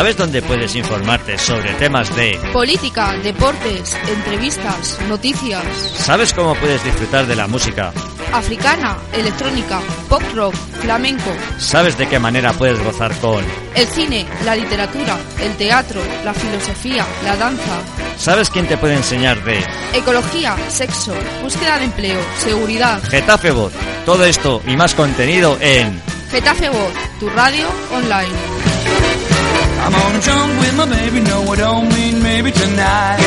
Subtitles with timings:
[0.00, 5.62] ¿Sabes dónde puedes informarte sobre temas de política, deportes, entrevistas, noticias?
[5.94, 7.92] ¿Sabes cómo puedes disfrutar de la música?
[8.32, 11.30] Africana, electrónica, pop rock, flamenco.
[11.58, 13.44] ¿Sabes de qué manera puedes gozar con
[13.74, 17.82] el cine, la literatura, el teatro, la filosofía, la danza?
[18.16, 23.02] ¿Sabes quién te puede enseñar de ecología, sexo, búsqueda de empleo, seguridad?
[23.02, 23.74] Getafe Voz.
[24.06, 29.29] Todo esto y más contenido en Getafe Voz, tu radio online.
[29.84, 33.20] I'm on jump with my baby, no I don't mean maybe tonight.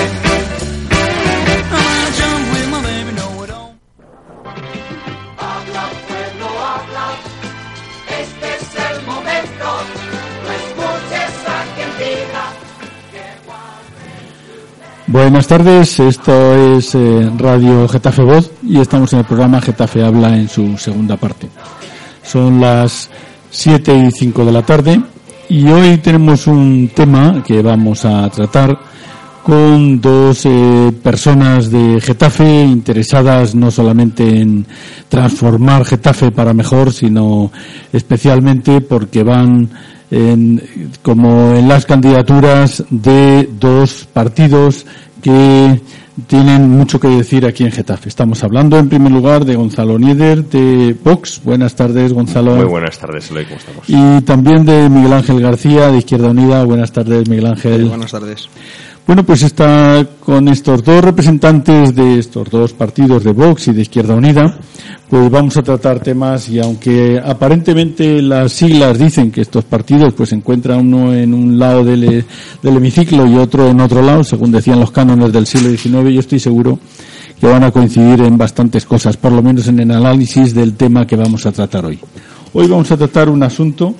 [1.75, 3.75] I'm on jump with my baby, no I don't.
[5.37, 7.07] Habla, pueblo, habla.
[8.21, 9.67] Este es el momento.
[10.45, 11.33] No escuches.
[15.07, 20.29] Buenas tardes, esto es eh, Radio Getafe Voz y estamos en el programa Getafe Habla
[20.35, 21.49] en su segunda parte.
[22.23, 23.09] Son las
[23.51, 25.01] 7 y 5 de la tarde
[25.49, 28.77] y hoy tenemos un tema que vamos a tratar
[29.43, 34.65] con dos eh, personas de Getafe interesadas no solamente en
[35.09, 37.51] transformar Getafe para mejor, sino
[37.91, 39.69] especialmente porque van
[40.09, 40.61] en,
[41.01, 44.85] como en las candidaturas de dos partidos
[45.23, 45.81] que
[46.27, 48.09] tienen mucho que decir aquí en Getafe.
[48.09, 51.41] Estamos hablando en primer lugar de Gonzalo Nieder de Vox.
[51.43, 52.55] Buenas tardes, Gonzalo.
[52.55, 53.83] Muy buenas tardes, Eloy, ¿cómo estamos?
[53.87, 56.63] Y también de Miguel Ángel García de Izquierda Unida.
[56.65, 57.85] Buenas tardes, Miguel Ángel.
[57.85, 58.49] buenas tardes.
[59.05, 63.81] Bueno, pues está con estos dos representantes de estos dos partidos de Vox y de
[63.81, 64.57] Izquierda Unida,
[65.09, 70.29] pues vamos a tratar temas y aunque aparentemente las siglas dicen que estos partidos pues
[70.29, 72.25] se encuentran uno en un lado del,
[72.61, 76.19] del hemiciclo y otro en otro lado, según decían los cánones del siglo XIX, yo
[76.21, 76.79] estoy seguro
[77.41, 81.05] que van a coincidir en bastantes cosas, por lo menos en el análisis del tema
[81.05, 81.99] que vamos a tratar hoy.
[82.53, 83.95] Hoy vamos a tratar un asunto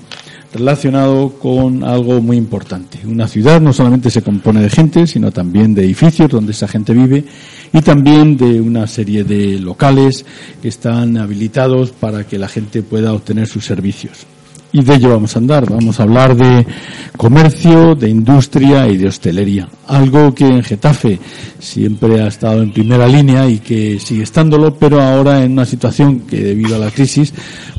[0.54, 3.00] relacionado con algo muy importante.
[3.06, 6.94] Una ciudad no solamente se compone de gente, sino también de edificios donde esa gente
[6.94, 7.26] vive
[7.74, 10.26] y también de una serie de locales
[10.62, 14.28] que están habilitados para que la gente pueda obtener sus servicios.
[14.76, 15.70] Y de ello vamos a andar.
[15.70, 16.66] Vamos a hablar de
[17.16, 19.70] comercio, de industria y de hostelería.
[19.88, 21.20] Algo que en Getafe
[21.60, 26.22] siempre ha estado en primera línea y que sigue estándolo, pero ahora en una situación
[26.22, 27.36] que debido a la crisis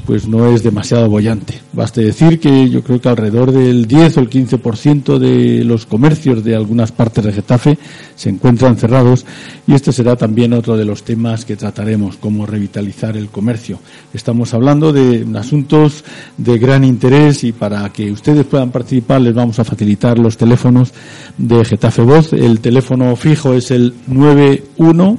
[0.06, 1.60] pues no es demasiado bollante.
[1.72, 6.44] Baste decir que yo creo que alrededor del 10 o el 15% de los comercios
[6.44, 7.78] de algunas partes de Getafe
[8.14, 9.24] se encuentran cerrados
[9.66, 13.78] y este será también otro de los temas que trataremos, cómo revitalizar el comercio.
[14.12, 16.04] Estamos hablando de asuntos
[16.36, 20.92] de gran interés y para que ustedes puedan participar les vamos a facilitar los teléfonos
[21.38, 22.34] de Getafe Voz.
[22.34, 25.16] El teléfono fijo es el 91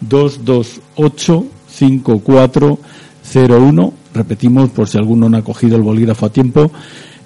[0.00, 6.70] 228 5401 Repetimos, por si alguno no ha cogido el bolígrafo a tiempo,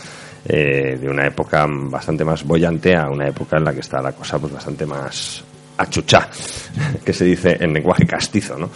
[0.45, 4.12] eh, de una época bastante más bollante a una época en la que está la
[4.12, 5.44] cosa pues bastante más
[5.77, 6.30] achuchá,
[7.06, 8.69] que se dice en lenguaje castizo, ¿no?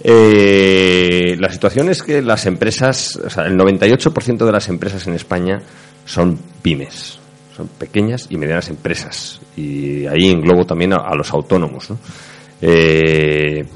[0.00, 5.14] Eh, la situación es que las empresas, o sea, el 98% de las empresas en
[5.14, 5.60] España
[6.04, 7.18] son pymes,
[7.58, 9.40] son pequeñas y medianas empresas.
[9.56, 11.88] Y ahí englobo también a, los autónomos.
[12.62, 13.66] Eh,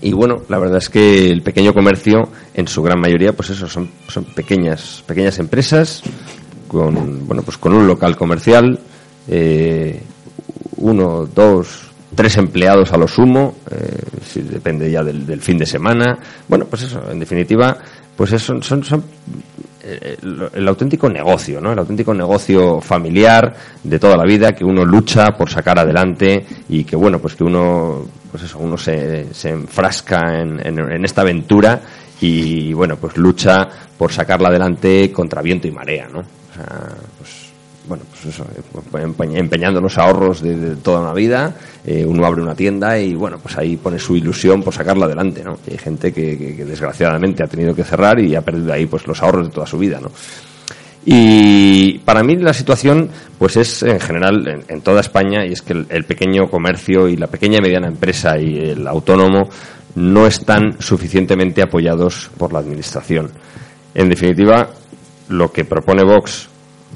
[0.00, 3.68] y bueno, la verdad es que el pequeño comercio, en su gran mayoría, pues eso,
[3.68, 6.02] son, son pequeñas, pequeñas empresas
[6.66, 8.80] con, bueno, pues con un local comercial,
[9.28, 10.02] eh,
[10.78, 16.18] uno, dos, tres empleados a lo sumo, eh, si depende ya del, fin de semana.
[16.48, 17.78] Bueno, pues eso, en definitiva,
[18.16, 19.04] pues eso, son, son
[19.84, 20.16] eh,
[20.54, 21.72] el, auténtico negocio, ¿no?
[21.72, 26.84] El auténtico negocio familiar de toda la vida que uno lucha por sacar adelante y
[26.84, 31.80] que, bueno, pues que uno, pues eso, uno se, se enfrasca en, en esta aventura
[32.20, 33.68] y, bueno, pues lucha
[33.98, 36.20] por sacarla adelante contra viento y marea, ¿no?
[36.20, 36.88] O sea,
[37.18, 37.41] pues
[37.88, 38.46] bueno, pues eso,
[39.34, 43.56] empeñando los ahorros de, toda una vida, eh, uno abre una tienda y bueno, pues
[43.58, 45.58] ahí pone su ilusión por sacarla adelante, ¿no?
[45.68, 49.48] hay gente que, desgraciadamente ha tenido que cerrar y ha perdido ahí pues los ahorros
[49.48, 50.10] de toda su vida, ¿no?
[51.04, 55.72] Y para mí la situación pues es en general en, toda España y es que
[55.72, 59.48] el, pequeño comercio y la pequeña y mediana empresa y el autónomo
[59.96, 63.32] no están suficientemente apoyados por la administración.
[63.94, 64.70] En definitiva,
[65.28, 66.48] lo que propone Vox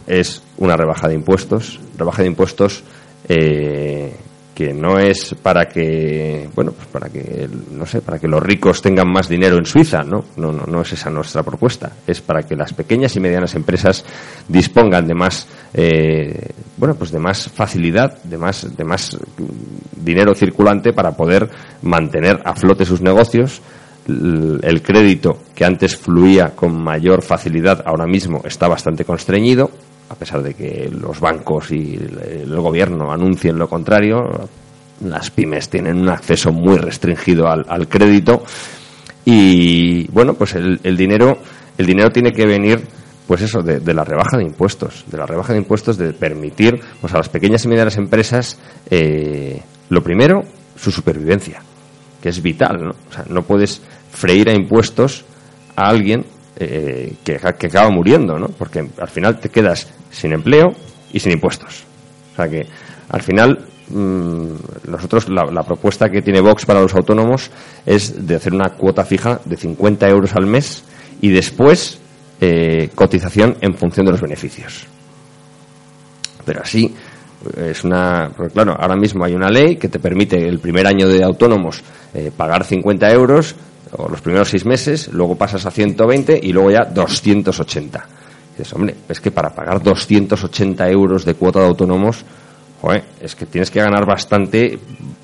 [0.06, 2.82] es una rebaja de impuestos, rebaja de impuestos
[3.28, 4.14] eh,
[4.56, 8.80] que no es para que, bueno, pues para que, no sé, para que los ricos
[8.80, 10.24] tengan más dinero en Suiza, ¿no?
[10.36, 11.92] No, no, es esa nuestra propuesta.
[12.06, 14.02] Es para que las pequeñas y medianas empresas
[14.48, 19.18] dispongan de más, eh, bueno, pues de más facilidad, de más, de más
[19.94, 21.50] dinero circulante para poder
[21.82, 23.60] mantener a flote sus negocios,
[24.08, 29.70] el crédito que antes fluía con mayor facilidad ahora mismo está bastante constreñido
[30.08, 34.48] a pesar de que los bancos y el gobierno anuncien lo contrario,
[35.04, 38.42] las pymes tienen un acceso muy restringido al, crédito
[39.24, 41.38] y bueno, pues el, dinero
[41.76, 42.80] el dinero tiene que venir
[43.26, 47.12] pues eso, de, la rebaja de impuestos, de la rebaja de impuestos, de permitir pues,
[47.12, 48.56] a las pequeñas y medianas empresas,
[48.88, 50.44] eh, lo primero,
[50.76, 51.60] su supervivencia,
[52.22, 52.90] que es vital, ¿no?
[52.90, 53.82] O sea, no puedes
[54.12, 55.24] freír a impuestos
[55.74, 56.24] a alguien
[56.58, 58.48] eh, que, acaba muriendo, ¿no?
[58.48, 60.74] Porque al final te quedas sin empleo
[61.12, 61.84] y sin impuestos.
[62.32, 62.66] O sea que
[63.08, 67.50] al final mm, nosotros la, propuesta que tiene Vox para los autónomos
[67.84, 70.84] es de hacer una cuota fija de 50 euros al mes
[71.20, 71.98] y después
[72.40, 74.86] eh, cotización en función de los beneficios.
[76.44, 76.94] Pero así
[77.56, 78.30] es una.
[78.52, 81.82] claro, ahora mismo hay una ley que te permite el primer año de autónomos
[82.14, 83.54] eh, pagar 50 euros
[83.92, 88.06] o los primeros seis meses, luego pasas a 120 y luego ya 280.
[88.50, 92.24] dices, hombre, es que para pagar 280 euros de cuota de autónomos,
[93.20, 94.78] es que tienes que ganar bastante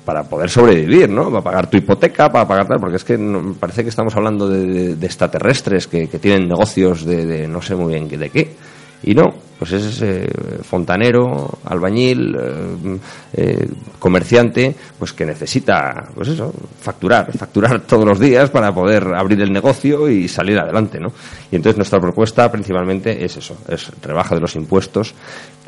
[0.05, 1.29] para poder sobrevivir, ¿no?
[1.29, 3.17] Para pagar tu hipoteca, para pagar tal, porque es que
[3.59, 8.07] parece que estamos hablando de, extraterrestres que, tienen negocios de, de, no sé muy bien
[8.07, 8.55] de qué.
[9.03, 10.27] Y no, pues es ese
[10.63, 12.97] fontanero, albañil, eh,
[13.33, 13.67] eh,
[13.99, 19.51] comerciante, pues que necesita, pues eso, facturar, facturar todos los días para poder abrir el
[19.51, 21.13] negocio y salir adelante, ¿no?
[21.51, 25.13] Y entonces nuestra propuesta principalmente es eso, es rebaja de los impuestos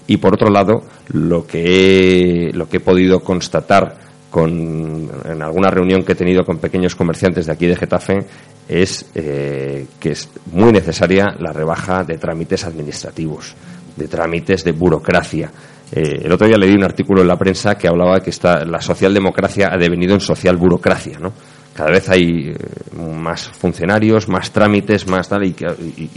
[0.07, 3.97] y por otro lado, lo que lo que he podido constatar
[4.35, 8.25] con, en alguna reunión que he tenido con pequeños comerciantes de aquí de Getafe
[8.67, 13.55] es eh, que es muy necesaria la rebaja de trámites administrativos,
[13.95, 15.49] de trámites de burocracia.
[15.89, 18.81] Eh, el otro día leí un artículo en la prensa que hablaba que esta, la
[18.81, 21.31] socialdemocracia ha devenido en social burocracia, ¿no?
[21.73, 22.55] Cada vez hay eh,
[22.97, 25.55] más funcionarios, más trámites, más tal, y,
[25.95, 26.09] y,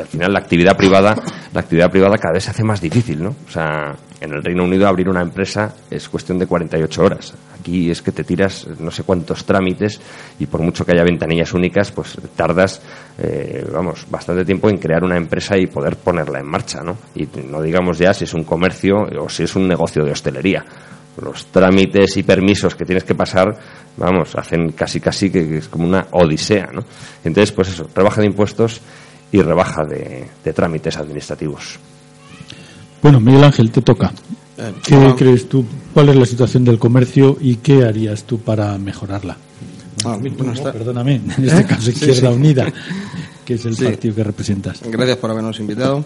[0.00, 1.14] al final la actividad privada,
[1.52, 3.30] la actividad privada cada vez se hace más difícil, ¿no?
[3.30, 7.34] O sea, en el Reino Unido abrir una empresa es cuestión de 48 horas.
[7.58, 10.00] Aquí es que te tiras no sé cuántos trámites
[10.38, 12.80] y por mucho que haya ventanillas únicas, pues tardas,
[13.18, 16.96] eh, vamos, bastante tiempo en crear una empresa y poder ponerla en marcha, ¿no?
[17.14, 20.64] Y no digamos ya si es un comercio o si es un negocio de hostelería.
[21.20, 23.48] Los trámites y permisos que tienes que pasar,
[23.96, 26.82] vamos, hacen casi casi que es como una odisea, ¿no?
[27.22, 28.80] Entonces, pues eso, rebaja de impuestos
[29.32, 31.78] y rebaja de, de trámites administrativos.
[33.02, 34.12] Bueno, Miguel Ángel, te toca.
[34.58, 35.64] Eh, ¿Qué bueno, crees tú?
[35.94, 39.36] ¿Cuál es la situación del comercio y qué harías tú para mejorarla?
[40.04, 41.66] ah, bueno, No, está- perdóname, en este ¿Eh?
[41.66, 42.36] caso Sí, Izquierda sí.
[42.36, 42.72] Unida,
[43.44, 43.84] que es el Sí.
[43.84, 44.80] partido que representas.
[44.84, 46.04] Gracias por habernos invitado.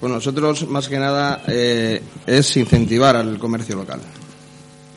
[0.00, 4.00] Bueno, nosotros más que nada eh, es incentivar al comercio local.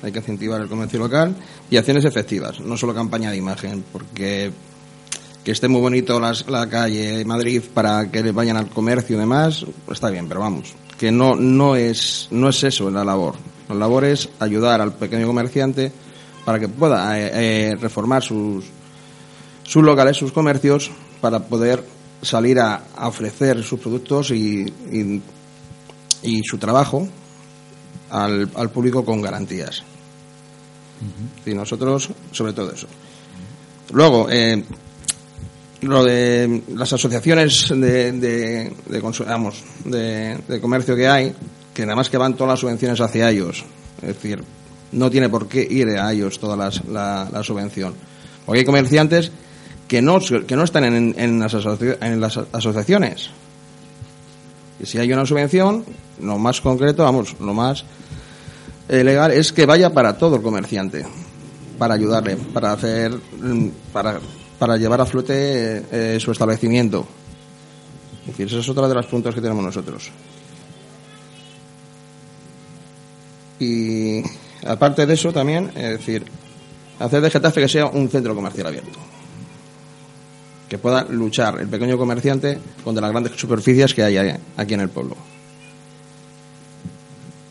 [0.03, 1.35] Hay que incentivar el comercio local
[1.69, 4.51] y acciones efectivas, no solo campaña de imagen, porque
[5.43, 9.65] que esté muy bonito las- la calle Madrid para que vayan al comercio y demás,
[9.91, 13.35] está bien, pero vamos, que no no es no es eso la labor.
[13.69, 15.91] La labor es ayudar al pequeño comerciante
[16.45, 17.31] para que pueda eh,
[17.71, 18.65] eh, reformar sus
[19.63, 21.83] sus locales, sus comercios, para poder
[22.21, 25.21] salir a, a ofrecer sus productos y, y,
[26.23, 27.07] y su trabajo
[28.09, 29.83] al, al público con garantías.
[31.45, 32.87] Y nosotros, sobre todo eso.
[33.93, 34.63] Luego, eh,
[35.81, 41.33] lo de las asociaciones de, de, de vamos, de- de comercio que hay,
[41.73, 43.63] que nada más que van todas las subvenciones hacia ellos.
[44.01, 44.43] Es decir,
[44.91, 47.93] no tiene por qué ir a ellos toda la, la subvención.
[48.45, 49.31] Porque hay comerciantes
[49.87, 51.53] que no, que no están en, en las,
[52.01, 53.29] en las asociaciones.
[54.79, 55.85] Y si hay una subvención,
[56.21, 57.83] lo más concreto, vamos, lo más
[58.89, 61.05] eh, legal es que vaya para todo el comerciante,
[61.77, 64.19] para ayudarle, para hacer, mm, para,
[64.61, 67.03] para llevar a flote eh, su establecimiento.
[68.21, 70.11] Es decir, ese es otro de los puntos que tenemos nosotros.
[73.59, 74.21] Y
[74.63, 76.25] aparte de eso también, es decir,
[76.99, 78.99] hacer de Getafe que sea un centro comercial abierto.
[80.69, 84.89] Que pueda luchar el pequeño comerciante contra las grandes superficies que hay aquí en el
[84.89, 85.17] pueblo.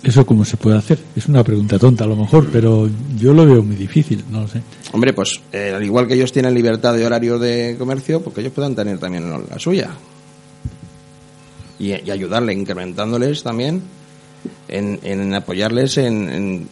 [0.02, 0.98] ¿Eso cómo se puede hacer?
[1.14, 2.88] Es una pregunta tonta a lo mejor, pero
[3.18, 4.62] yo lo veo muy difícil, no lo sé.
[4.92, 8.40] Hombre, pues eh, al igual que ellos tienen libertad de horario de comercio, pues que
[8.40, 9.90] ellos puedan tener también la suya.
[11.78, 13.82] Y, y ayudarle, incrementándoles también
[14.68, 16.68] en, apoyarles en,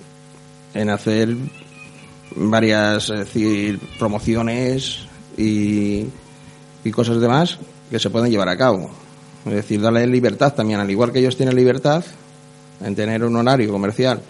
[0.74, 1.34] en, hacer
[2.34, 3.12] varias
[3.98, 5.00] promociones
[5.36, 6.06] y,
[6.84, 7.58] y cosas demás
[7.90, 8.90] que se pueden llevar a cabo.
[9.46, 12.04] Es decir, darle libertad también, al igual que ellos tienen libertad
[12.84, 14.20] en tener un horario comercial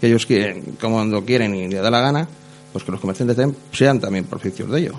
[0.00, 2.26] que ellos quieren, como cuando quieren y les da la gana,
[2.72, 3.36] pues que los comerciantes
[3.72, 4.92] sean también propicios de ello.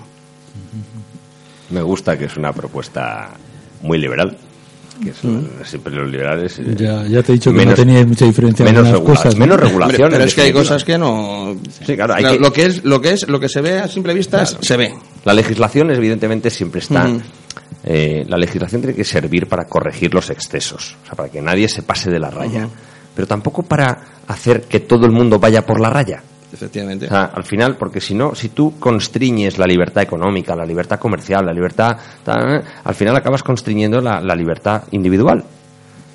[1.70, 3.30] Me gusta que es una propuesta
[3.82, 4.36] muy liberal.
[5.02, 6.58] Que son siempre los liberales.
[6.60, 9.34] eh, Ya, ya te he dicho que menos- no teníais mucha diferencia en menos cosas.
[9.34, 9.40] ¿no?
[9.40, 10.10] menos Hombre, regulación.
[10.10, 11.56] pero es que hay cosas que no.
[11.84, 13.80] Sí, claro, hay Claro, que- Lo que es, lo que es, lo que se ve
[13.80, 14.94] a simple vista es- se ve.
[15.24, 17.08] La legislación, evidentemente, siempre está.
[17.84, 21.68] Eh, la legislación tiene que servir para corregir los excesos, o sea, para que nadie
[21.68, 22.68] se pase de la raya.
[23.14, 26.22] Pero tampoco para hacer que todo el mundo vaya por la raya.
[26.52, 27.06] Efectivamente.
[27.06, 30.98] O sea, al final, porque si no, si tú constriñes la libertad económica, la libertad
[30.98, 35.44] comercial, la libertad, tal, al final acabas constriñendo la, la libertad individual.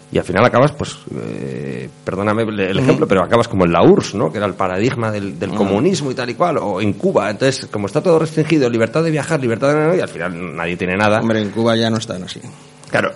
[0.09, 3.83] Y al final acabas, pues, eh, perdóname el, el ejemplo, pero acabas como en la
[3.83, 4.31] URSS, ¿no?
[4.31, 7.29] Que era el paradigma del, del comunismo y tal y cual, o en Cuba.
[7.29, 9.97] Entonces, como está todo restringido, libertad de viajar, libertad de...
[9.97, 11.19] y al final nadie tiene nada.
[11.19, 12.39] Hombre, en Cuba ya no están así.
[12.89, 13.11] Claro,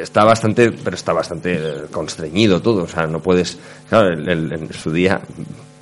[0.00, 2.84] está bastante, pero está bastante eh, constreñido todo.
[2.84, 3.58] O sea, no puedes.
[3.88, 5.20] Claro, el- el- en su día,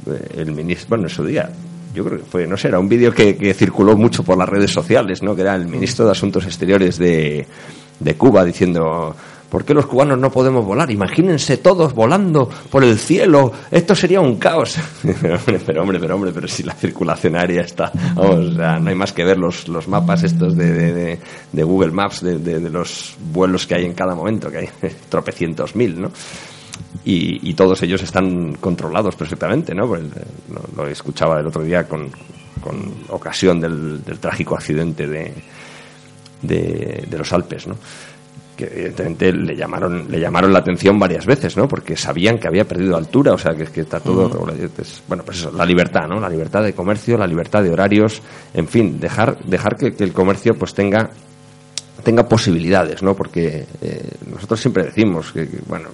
[0.06, 0.88] eh, el ministro.
[0.88, 1.50] Bueno, en su día.
[1.94, 4.48] Yo creo que fue, no sé, era un vídeo que, que circuló mucho por las
[4.48, 5.34] redes sociales, ¿no?
[5.34, 7.46] Que era el ministro de Asuntos Exteriores de,
[8.00, 9.14] de Cuba diciendo.
[9.50, 10.90] ¿Por qué los cubanos no podemos volar?
[10.90, 13.52] Imagínense todos volando por el cielo.
[13.70, 14.76] Esto sería un caos.
[15.22, 18.90] pero hombre, pero hombre, pero hombre, pero si la circulación aérea está, o sea, no
[18.90, 21.18] hay más que ver los, los mapas estos de,
[21.52, 24.68] de, Google Maps de, los vuelos que hay en cada momento, que hay
[25.08, 26.10] tropecientos mil, ¿no?
[27.04, 29.86] Y, todos ellos están controlados perfectamente, ¿no?
[29.86, 32.10] Pues, eh, lo, lo escuchaba el otro día con,
[32.60, 35.32] con ocasión del, del trágico accidente de,
[36.42, 37.76] de, de los Alpes, ¿no?
[38.56, 41.68] Que evidentemente le llamaron le llamaron la atención varias veces, ¿no?
[41.68, 44.24] Porque sabían que había perdido altura, o sea, que, que está todo.
[44.50, 46.18] Entonces, bueno, pues eso, la libertad, ¿no?
[46.18, 48.22] La libertad de comercio, la libertad de horarios,
[48.54, 51.10] en fin, dejar dejar que, que el comercio pues tenga
[52.02, 53.14] tenga posibilidades, ¿no?
[53.14, 55.88] Porque eh, nosotros siempre decimos que, que, bueno,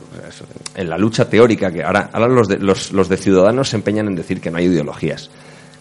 [0.74, 4.08] en la lucha teórica que ahora ahora los de, los, los de ciudadanos se empeñan
[4.08, 5.30] en decir que no hay ideologías.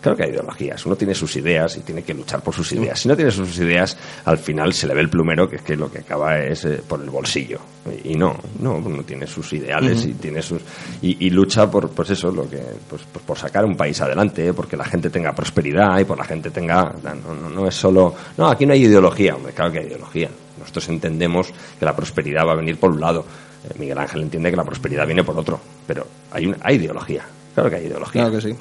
[0.01, 0.83] Claro que hay ideologías.
[0.87, 2.99] Uno tiene sus ideas y tiene que luchar por sus ideas.
[2.99, 5.75] Si no tiene sus ideas, al final se le ve el plumero, que es que
[5.75, 7.59] lo que acaba es eh, por el bolsillo.
[8.03, 10.59] Y no, no, uno tiene sus ideales y tiene sus
[11.03, 12.57] y, y lucha por, pues eso, lo que,
[12.89, 16.17] pues, pues por sacar un país adelante, eh, porque la gente tenga prosperidad y por
[16.17, 19.71] la gente tenga, no, no, no es solo, no, aquí no hay ideología, hombre, claro
[19.71, 20.29] que hay ideología.
[20.59, 23.23] Nosotros entendemos que la prosperidad va a venir por un lado,
[23.63, 27.23] Eh, Miguel Ángel entiende que la prosperidad viene por otro, pero hay, una, hay ideología.
[27.53, 28.23] Claro que hay ideología.
[28.23, 28.55] Claro que sí.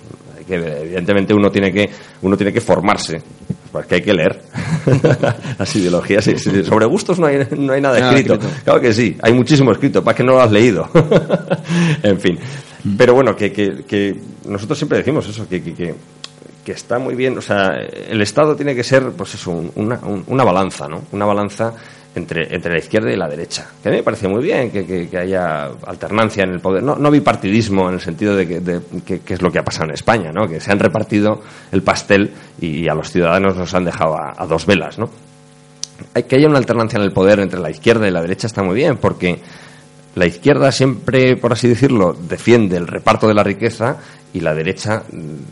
[0.47, 1.88] Que, evidentemente uno tiene que
[2.23, 3.23] uno tiene que formarse
[3.73, 4.42] porque hay que leer.
[5.59, 6.25] Las ideologías
[6.66, 8.35] sobre gustos no hay, no hay nada Nada escrito.
[8.35, 8.54] escrito.
[8.64, 10.88] claro que sí hay muchísimo escrito para que no lo has leído.
[12.02, 12.38] En fin.
[12.97, 14.14] Pero bueno que, que, que
[14.47, 15.94] nosotros siempre decimos eso que, que, que,
[16.64, 17.73] que está muy bien o sea
[18.09, 21.75] el Estado tiene que ser pues eso un- una, un- una balanza no una balanza
[22.14, 23.69] entre, entre la izquierda y la derecha.
[23.83, 26.83] Que a mí me parece muy bien que, que- haya alternancia en el poder.
[26.83, 29.95] No, no bipartidismo en el sentido de que, que- es lo que ha pasado en
[29.95, 30.49] España, ¿no?
[30.49, 31.40] Que se han repartido
[31.73, 35.09] el pastel y a los ciudadanos nos han dejado a, dos velas, ¿no?
[36.14, 38.62] Hay que haya una alternancia en el poder entre la izquierda y la derecha está
[38.62, 39.38] muy bien, porque
[40.14, 43.99] la izquierda siempre, por así decirlo, defiende el reparto de la riqueza
[44.33, 45.02] y la derecha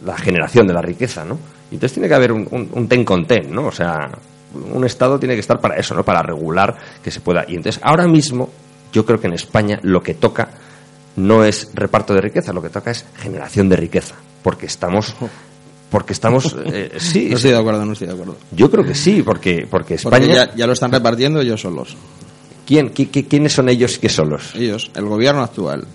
[0.04, 1.38] la generación de la riqueza, ¿no?
[1.70, 3.66] Entonces tiene que haber un, un, un ten con ten, ¿no?
[3.66, 4.08] O sea,
[4.54, 6.04] un Estado tiene que estar para eso, ¿no?
[6.04, 7.44] Para regular que se pueda.
[7.48, 8.50] Y entonces, ahora mismo,
[8.92, 10.48] yo creo que en España lo que toca
[11.16, 15.14] no es reparto de riqueza, lo que toca es generación de riqueza, porque estamos,
[15.90, 18.36] porque estamos, eh, sí, No estoy de acuerdo, no estoy de acuerdo.
[18.52, 21.96] yo creo que sí, porque, porque España, Porque ya, ya lo están repartiendo ellos solos.
[22.66, 24.54] ¿quién, qui- qui- quiénes son ellos que solos?
[24.54, 25.86] Ellos, el gobierno actual,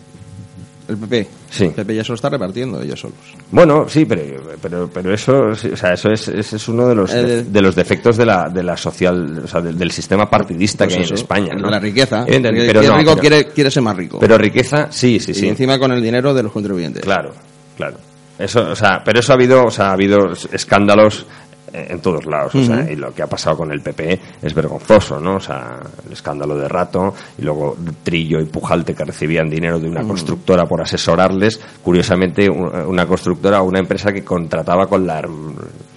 [0.94, 1.28] el PP.
[1.50, 1.66] Sí.
[1.66, 3.18] El PP ya se lo está repartiendo ellos solos.
[3.52, 4.22] Bueno, sí, pero,
[4.62, 7.62] pero, pero eso, o sea, eso es, ese es uno de los, Eh, de, de
[7.62, 11.00] los defectos de la, de la social, o sea, del, del sistema partidista Pues que
[11.00, 11.70] hay eso, en España, ¿no?
[11.70, 12.24] La riqueza.
[12.28, 14.18] Evidentemente, El pero que es no, rico pero- quiere, quiere ser más rico.
[14.20, 15.48] pero riqueza, sí, sí, y sí.
[15.48, 17.02] encima con el dinero de los contribuyentes.
[17.04, 17.32] Claro,
[17.78, 17.98] claro.
[18.40, 21.26] Eso, o sea, pero eso ha habido, o sea, ha habido escándalos eh,
[21.74, 25.20] en todos lados, o sea, y lo que ha pasado con el PP es vergonzoso,
[25.20, 25.38] ¿no?
[25.38, 29.90] O sea, el escándalo de Rato y luego Trillo y Pujalte que recibían dinero de
[29.90, 35.22] una constructora por asesorarles, curiosamente una constructora o una empresa que contrataba con la,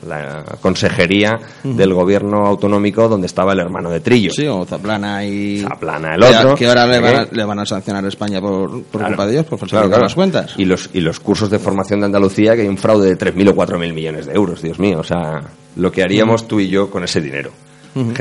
[0.07, 4.31] la consejería del gobierno autonómico donde estaba el hermano de Trillo.
[4.31, 5.61] Sí, o Zaplana y...
[5.61, 6.55] Zaplana el otro.
[6.55, 7.29] Que ahora le van, a, ¿eh?
[7.33, 9.07] le van a sancionar a España por, por Claro.
[9.09, 10.03] culpa de ellos, por falsificar Claro, claro.
[10.05, 10.55] las cuentas.
[10.57, 13.51] Y los, y los cursos de formación de Andalucía, que hay un fraude de 3.000
[13.51, 14.99] o 4.000 millones de euros, Dios mío.
[15.01, 15.43] O sea,
[15.77, 17.51] lo que haríamos tú y yo con ese dinero.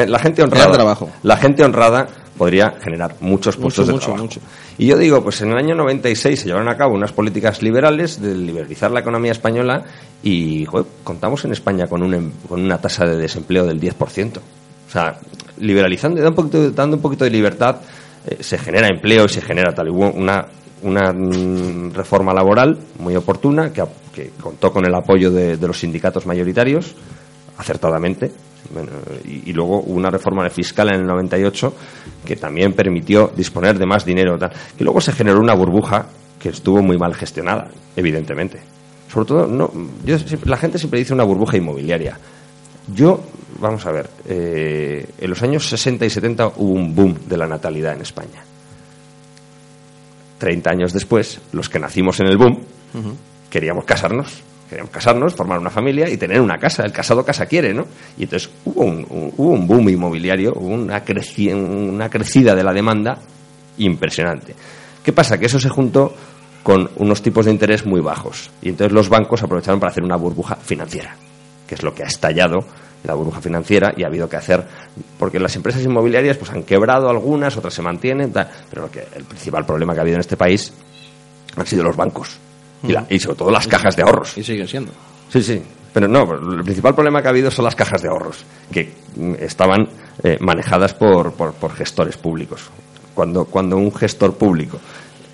[0.08, 0.72] La gente honrada.
[0.72, 1.10] Trabajo.
[1.24, 4.24] La gente honrada podría generar muchos puestos de mucho, trabajo.
[4.26, 4.40] mucho.
[4.78, 8.22] Y yo digo, pues en el año 96 se llevaron a cabo unas políticas liberales
[8.22, 9.84] de liberalizar la economía española
[10.22, 14.38] y joder, contamos en España con, un, em- con una tasa de desempleo del 10%.
[14.38, 15.18] O sea,
[15.60, 17.78] liberalizando y dando un poquito, dando un poquito de libertad
[18.26, 19.88] eh, se genera empleo y se genera tal.
[19.88, 20.46] Y Hubo una,
[20.84, 23.84] una mm, reforma laboral muy oportuna que,
[24.14, 26.96] que contó con el apoyo de, de los sindicatos mayoritarios,
[27.58, 28.32] acertadamente.
[28.72, 28.92] Bueno,
[29.24, 31.74] y, y luego hubo una reforma fiscal en el 98
[32.26, 34.38] que también permitió disponer de más dinero.
[34.38, 36.08] Tal, que luego se generó una burbuja
[36.40, 38.60] que estuvo muy mal gestionada, evidentemente.
[39.12, 39.72] Sobre todo, no,
[40.04, 42.18] yo, la gente siempre dice una burbuja inmobiliaria.
[42.94, 43.24] Yo,
[43.60, 47.48] vamos a ver, eh, en los años 60 y 70 hubo un boom de la
[47.48, 48.44] natalidad en España.
[50.38, 52.60] 30 años después, los que nacimos en el boom,
[53.50, 54.44] queríamos casarnos.
[54.76, 56.84] Queríamos casarnos, formar una familia y tener una casa.
[56.84, 57.86] El casado casa quiere, ¿no?
[58.18, 63.18] Y entonces hubo un, hubo un boom inmobiliario, hubo una crecida de la demanda
[63.78, 64.54] impresionante.
[65.02, 65.38] ¿Qué pasa?
[65.38, 66.14] Que eso se juntó
[66.62, 68.52] con unos tipos de interés muy bajos.
[68.62, 71.16] Y entonces los bancos aprovecharon para hacer una burbuja financiera,
[71.66, 72.66] que es lo que ha estallado
[73.06, 74.62] la burbuja financiera y ha habido que hacer,
[75.18, 79.08] porque las empresas inmobiliarias pues han quebrado algunas, otras se mantienen, tal, pero lo que,
[79.16, 80.74] el principal problema que ha habido en este país
[81.56, 82.40] han sido los bancos
[82.84, 84.38] y, la- y sobre todo las cajas de ahorros.
[84.38, 84.92] Y siguen siendo.
[85.30, 85.62] Sí, sí.
[85.94, 86.24] Pero no,
[86.58, 89.88] el principal problema que ha habido son las cajas de ahorros, que mm, estaban
[90.24, 92.70] eh, manejadas por, por, por gestores públicos.
[93.14, 94.78] Cuando, cuando un gestor público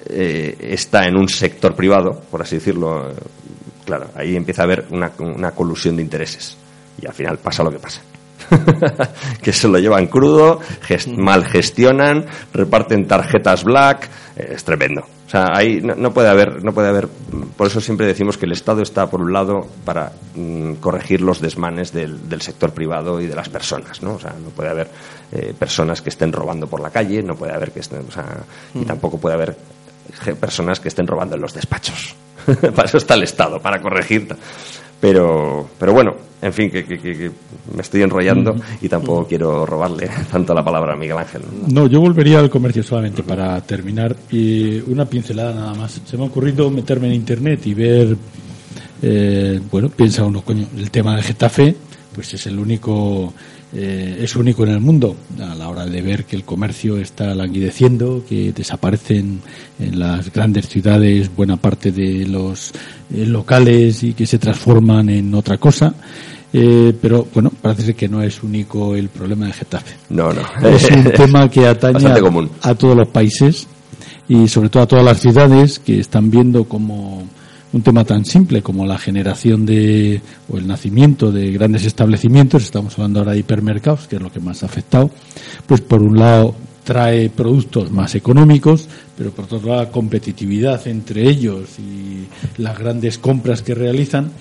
[0.05, 3.15] eh, está en un sector privado, por así decirlo, eh,
[3.85, 6.55] claro, ahí empieza a haber una, una colusión de intereses.
[7.01, 8.01] Y al final pasa lo que pasa.
[9.41, 14.09] que se lo llevan crudo, ges- mal gestionan, reparten tarjetas black,
[14.49, 15.01] es tremendo.
[15.27, 17.07] O sea, ahí no, no puede haber, no puede haber.
[17.57, 21.41] Por eso siempre decimos que el Estado está por un lado para mm, corregir los
[21.41, 24.15] desmanes del, del sector privado y de las personas, ¿no?
[24.15, 24.89] O sea, no puede haber
[25.31, 28.43] eh, personas que estén robando por la calle, no puede haber que estén, o sea,
[28.73, 29.57] y tampoco puede haber
[30.39, 32.15] personas que estén robando en los despachos.
[32.75, 34.27] para eso está el Estado, para corregir.
[35.01, 37.31] Pero, pero bueno, en fin, que, que- que-
[37.75, 41.41] me estoy enrollando y tampoco quiero robarle tanto la palabra a Miguel Ángel.
[41.73, 44.15] No, yo volvería al comercio solamente para terminar.
[44.31, 46.01] Y una pincelada nada más.
[46.05, 48.15] Se me ha ocurrido meterme en internet y ver,
[49.01, 51.75] eh, bueno, piensa uno, coño, el tema de Getafe,
[52.13, 53.33] pues es el único,
[53.73, 57.33] eh, es único en el mundo a la hora de ver que el comercio está
[57.33, 59.41] languideciendo, que desaparecen
[59.79, 62.71] en las grandes ciudades buena parte de los
[63.13, 65.93] eh, locales y que se transforman en otra cosa.
[66.53, 69.95] Eh, pero bueno, parece ser que no es único el problema de Getafe.
[70.09, 70.41] No, no.
[70.67, 72.51] Es un tema que atañe a, común.
[72.61, 73.67] a todos los países
[74.27, 77.23] y sobre todo a todas las ciudades que están viendo como
[77.73, 82.93] un tema tan simple como la generación de o el nacimiento de grandes establecimientos, estamos
[82.95, 85.09] hablando ahora de hipermercados, que es lo que más ha afectado,
[85.65, 91.29] pues por un lado trae productos más económicos, pero por otro lado la competitividad entre
[91.29, 92.27] ellos y
[92.61, 94.31] las grandes compras que realizan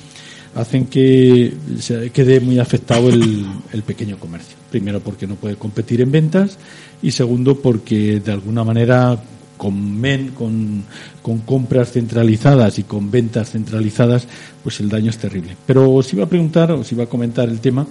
[0.56, 4.56] hacen que se quede muy afectado el, el pequeño comercio.
[4.70, 6.58] Primero porque no puede competir en ventas
[7.02, 9.16] y segundo porque de alguna manera
[9.60, 10.84] con, men, con,
[11.20, 14.26] con, compras centralizadas y con ventas centralizadas,
[14.62, 15.54] pues el daño es terrible.
[15.66, 17.86] Pero os iba a preguntar, os iba a comentar el tema,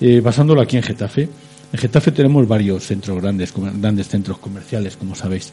[0.00, 1.28] eh, basándolo aquí en Getafe.
[1.72, 5.52] En Getafe tenemos varios centros grandes, grandes centros comerciales, como sabéis.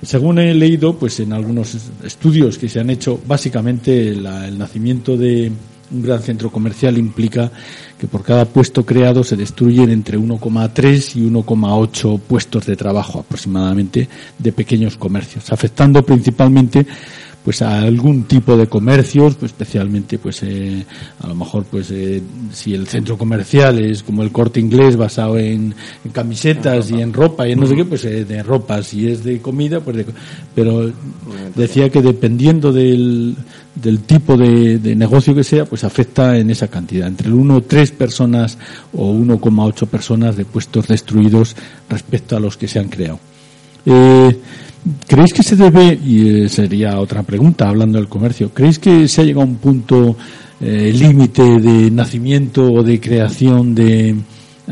[0.00, 5.16] Según he leído, pues en algunos estudios que se han hecho, básicamente la, el nacimiento
[5.16, 5.50] de
[5.90, 7.50] un gran centro comercial implica
[7.98, 14.08] que por cada puesto creado se destruyen entre 1,3 y 1,8 puestos de trabajo aproximadamente
[14.38, 16.86] de pequeños comercios, afectando principalmente
[17.44, 20.84] pues a algún tipo de comercios, pues especialmente pues eh,
[21.20, 22.22] a lo mejor pues eh,
[22.52, 25.74] si el centro comercial es como el corte inglés basado en,
[26.04, 29.08] en camisetas y en ropa y en no sé qué, pues eh, de ropa, si
[29.08, 30.06] es de comida, pues de,
[30.54, 30.92] pero
[31.56, 33.34] decía que dependiendo del,
[33.74, 37.62] del tipo de, de, negocio que sea, pues afecta en esa cantidad, entre el 1
[37.62, 38.58] 3 personas
[38.92, 41.56] o 1,8 personas de puestos destruidos
[41.88, 43.18] respecto a los que se han creado.
[43.86, 44.38] Eh,
[45.06, 49.24] ¿Creéis que se debe, y sería otra pregunta hablando del comercio, ¿creéis que se ha
[49.24, 50.16] llegado a un punto
[50.60, 54.16] eh, límite de nacimiento o de creación de,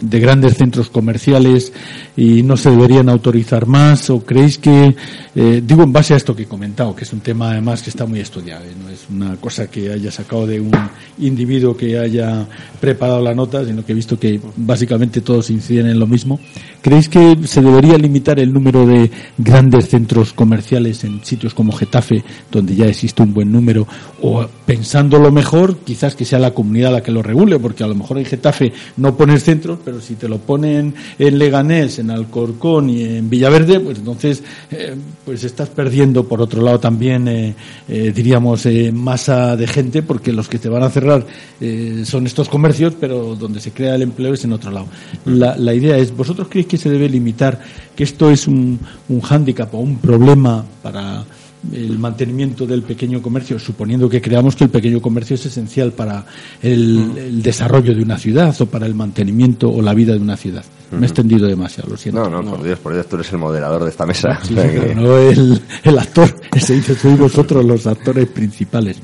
[0.01, 1.73] de grandes centros comerciales
[2.17, 4.95] y no se deberían autorizar más o creéis que
[5.35, 7.91] eh, digo en base a esto que he comentado que es un tema además que
[7.91, 8.73] está muy estudiado ¿eh?
[8.83, 10.73] no es una cosa que haya sacado de un
[11.19, 12.47] individuo que haya
[12.81, 16.41] preparado la nota sino que he visto que básicamente todos inciden en lo mismo
[16.83, 22.25] creéis que se debería limitar el número de grandes centros comerciales en sitios como Getafe
[22.51, 23.87] donde ya existe un buen número
[24.23, 27.95] o pensándolo mejor quizás que sea la comunidad la que lo regule porque a lo
[27.95, 32.90] mejor en Getafe no pones centros pero si te lo ponen en Leganés, en Alcorcón
[32.90, 37.55] y en Villaverde, pues entonces eh, pues estás perdiendo por otro lado también, eh,
[37.88, 41.24] eh, diríamos, eh, masa de gente, porque los que te van a cerrar
[41.59, 44.88] eh, son estos comercios, pero donde se crea el empleo es en otro lado.
[45.24, 47.59] La, idea es, ¿vosotros creéis que se debe limitar,
[47.96, 51.24] que esto es un, un hándicap o un problema para
[51.73, 56.25] el mantenimiento del pequeño comercio, suponiendo que creamos que el pequeño comercio es esencial para
[56.62, 60.37] el, el desarrollo de una ciudad o para el mantenimiento o la vida de una
[60.37, 60.64] ciudad.
[60.90, 62.29] Me he extendido demasiado, lo siento.
[62.29, 64.40] No, no, por Dios, por Dios, tú eres el moderador de esta mesa.
[64.42, 68.97] Sí, pero no el, el actor, ese dice, sois vosotros los actores principales.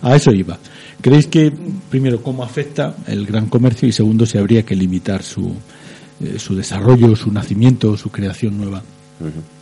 [0.00, 0.58] A eso iba.
[1.00, 1.52] ¿Creéis que,
[1.90, 5.54] primero, cómo afecta el gran comercio y segundo, si habría que limitar su,
[6.20, 8.82] eh, su desarrollo, su nacimiento, su creación nueva?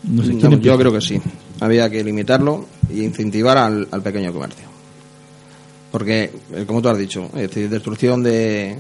[0.04, 1.20] No sé, ¿quién No, yo creo que sí.
[1.60, 4.66] Había que limitarlo y incentivar al, al pequeño comercio.
[5.90, 8.78] Porque, eh, como tú has dicho, es decir, destrucción de,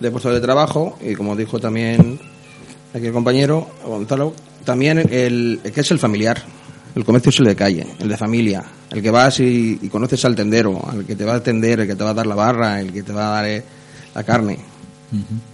[0.00, 2.20] de puestos de trabajo y como dijo también
[2.92, 6.42] aquí el compañero Gonzalo, también el, el que es el familiar.
[6.94, 10.22] El comercio es el de calle, el de familia, el que vas y, y conoces
[10.26, 12.34] al tendero, al que te va a atender, el que te va a dar la
[12.34, 13.64] barra, el que te va a dar eh,
[14.14, 14.58] la carne.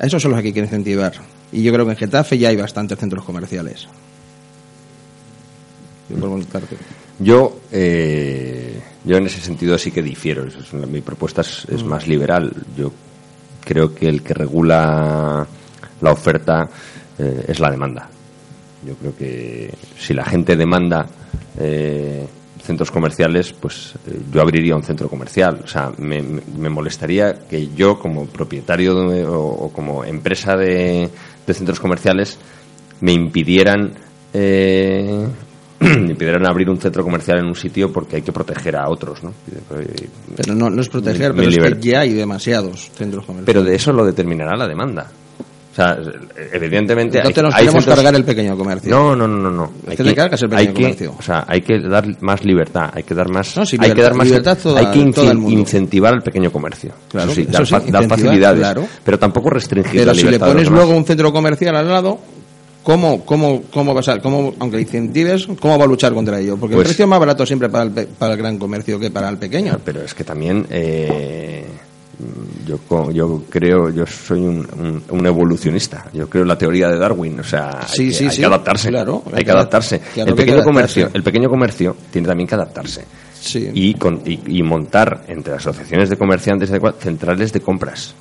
[0.00, 1.12] A Esos son los que hay que incentivar.
[1.52, 3.86] Y yo creo que en Getafe ya hay bastantes centros comerciales.
[7.18, 10.44] Yo eh, yo en ese sentido sí que difiero.
[10.90, 12.52] Mi propuesta es, es más liberal.
[12.76, 12.92] Yo
[13.64, 15.46] creo que el que regula
[16.00, 16.68] la oferta
[17.18, 18.08] eh, es la demanda.
[18.86, 21.06] Yo creo que si la gente demanda
[21.58, 22.26] eh,
[22.62, 25.60] centros comerciales, pues eh, yo abriría un centro comercial.
[25.64, 30.56] O sea, me, me- me molestaría que yo, como propietario de- o, o como empresa
[30.56, 31.10] de,
[31.46, 32.38] de centros comerciales,
[33.00, 33.94] me impidieran
[35.80, 39.22] me impidieran abrir un centro comercial en un sitio porque hay que proteger a otros,
[39.22, 39.32] ¿no?
[40.36, 43.46] Pero no, no es proteger, Mi- pero mi es que ya hay demasiados centros comerciales.
[43.46, 45.06] Pero de eso lo determinará la demanda.
[45.70, 45.96] O sea,
[46.52, 48.90] evidentemente Entonces hay, nos hay queremos centros- cargar el pequeño comercio.
[48.90, 49.72] No, no, no, no, no.
[49.88, 51.14] Que te cargas el hay pequeño que- comercio.
[51.16, 53.94] O sea, hay que dar más libertad, hay que dar más, No, sí, hay que
[53.94, 55.60] libertad- dar más, libertad toda- hay que todo el mundo.
[55.60, 56.90] incentivar al pequeño comercio.
[57.08, 58.88] Claro, sí, eso dar, sí, dar facilidades, claro.
[59.04, 60.84] pero tampoco restringir Pero la si le libertad de los pones demás.
[60.84, 62.18] luego un centro comercial al lado,
[62.82, 66.56] ¿cómo, cómo, cómo vas a, cómo, aunque incentives, cómo va a luchar contra ello?
[66.56, 69.10] Porque Pues- el precio es más barato siempre para el, para el gran comercio que
[69.10, 69.78] para el pequeño.
[69.84, 71.64] Pero es que también eh,
[72.66, 76.06] yo, yo creo, yo soy un, un- un evolucionista.
[76.12, 77.40] Yo creo en la teoría de Darwin.
[77.40, 78.88] O sea, hay, Sí, que, sí, hay sí, que adaptarse.
[78.88, 80.00] claro, hay que adaptarse.
[80.00, 80.64] claro el que pequeño adaptarse.
[81.02, 83.04] comercio, el pequeño comercio tiene también que adaptarse.
[83.40, 83.70] Sí.
[83.72, 88.14] Y, con- y, y montar entre asociaciones de comerciantes centrales de compras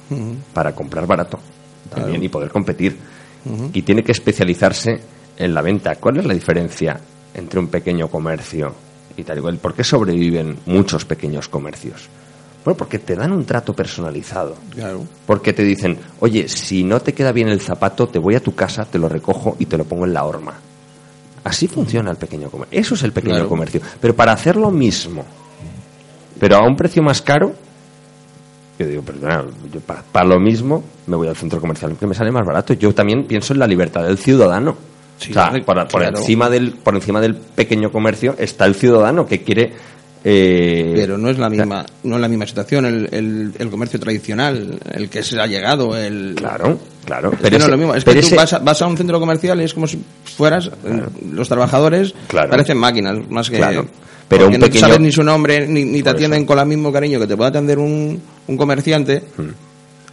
[0.54, 1.40] para comprar barato
[1.90, 2.26] también Claro.
[2.26, 2.96] y poder competir.
[3.74, 5.00] Y tiene que especializarse
[5.38, 5.96] en la venta.
[5.96, 7.00] ¿Cuál es la diferencia
[7.34, 8.74] entre un pequeño comercio
[9.16, 9.58] y tal igual?
[9.58, 12.08] ¿Por qué sobreviven muchos pequeños comercios?
[12.66, 14.56] Bueno, porque te dan un trato personalizado.
[14.72, 15.06] Claro.
[15.26, 18.54] Porque te dicen, oye, si no te queda bien el zapato, te voy a tu
[18.56, 20.54] casa, te lo recojo y te lo pongo en la horma.
[21.46, 22.78] Así funciona el pequeño comercio.
[22.78, 23.48] Eso es el pequeño Claro.
[23.50, 23.80] comercio.
[24.02, 25.24] Pero para hacer lo mismo,
[26.40, 27.54] pero a un precio más caro,
[28.78, 32.14] yo digo, perdona, yo para, para lo mismo me voy al centro comercial que me
[32.14, 32.74] sale más barato.
[32.74, 34.76] Yo también pienso en la libertad del ciudadano.
[35.18, 36.18] Sí, o sea, por, por claro.
[36.20, 39.74] encima del, por encima del pequeño comercio está el ciudadano que quiere...
[40.30, 42.86] eh, Pero no es la misma, no es la misma situación.
[42.86, 46.34] El, el, el comercio tradicional, el que se ha llegado, el.
[46.36, 47.32] Claro, claro.
[47.32, 47.96] Es que no ese- es lo mismo.
[47.96, 49.88] Es pero que tú ese- vas a, vas a un centro comercial y es como
[49.88, 50.00] si
[50.36, 50.68] fueras.
[50.68, 52.50] eh, Los trabajadores Claro.
[52.50, 53.56] parecen máquinas, más que.
[53.58, 53.88] Claro.
[54.28, 56.92] Pero un no pequeño- sabes ni su nombre, ni, ni te atienden con el mismo
[56.92, 59.24] cariño que te puede atender un, un comerciante.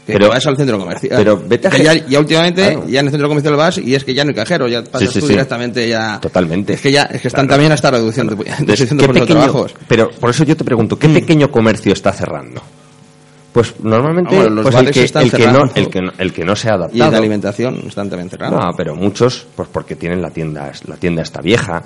[0.06, 1.14] Que Pero- vas al centro comercial.
[1.16, 2.84] pero vete a ya, ya últimamente, Claro.
[2.88, 5.08] ya en el centro comercial vas y es que ya no hay cajero, ya pasas
[5.10, 5.32] sí, tú sí.
[5.32, 6.18] directamente ya.
[6.20, 6.74] Totalmente.
[6.74, 7.54] Es que ya, es que están Claro.
[7.54, 7.96] también hasta de,
[8.58, 9.74] Entonces, reducción de ¿qué puestos de pequeño- trabajos.
[9.88, 12.60] Pero por eso yo te pregunto, ¿qué pequeño comercio está cerrando?
[13.54, 16.32] Pues normalmente los pues el, bares que, están el, que no, el, que, no- el
[16.32, 17.16] que no se ha Y de adaptado.
[17.18, 18.58] alimentación están también cerrados.
[18.60, 21.80] No, pero muchos, pues porque tienen la tienda, la tienda está vieja,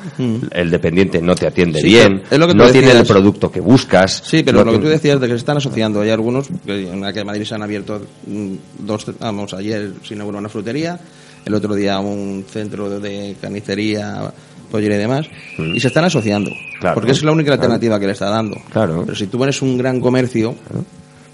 [0.51, 3.61] el dependiente no te atiende Sí, bien, es lo que no tiene el producto que
[3.61, 4.23] buscas.
[4.25, 6.91] Sí, pero no lo que tú decías de que se están asociando, hay algunos, que
[6.91, 10.99] en aquel Madrid se han abierto mm, dos, vamos, ayer se inauguró una frutería,
[11.45, 14.33] el otro día un centro de carnicería,
[14.71, 15.27] pollera y demás,
[15.59, 16.81] y se están asociando, Mm.
[16.81, 16.95] Claro.
[16.95, 17.63] porque es la única Claro.
[17.63, 18.57] alternativa que le está dando.
[18.73, 19.03] Claro.
[19.05, 20.55] Pero si tú pones un gran comercio,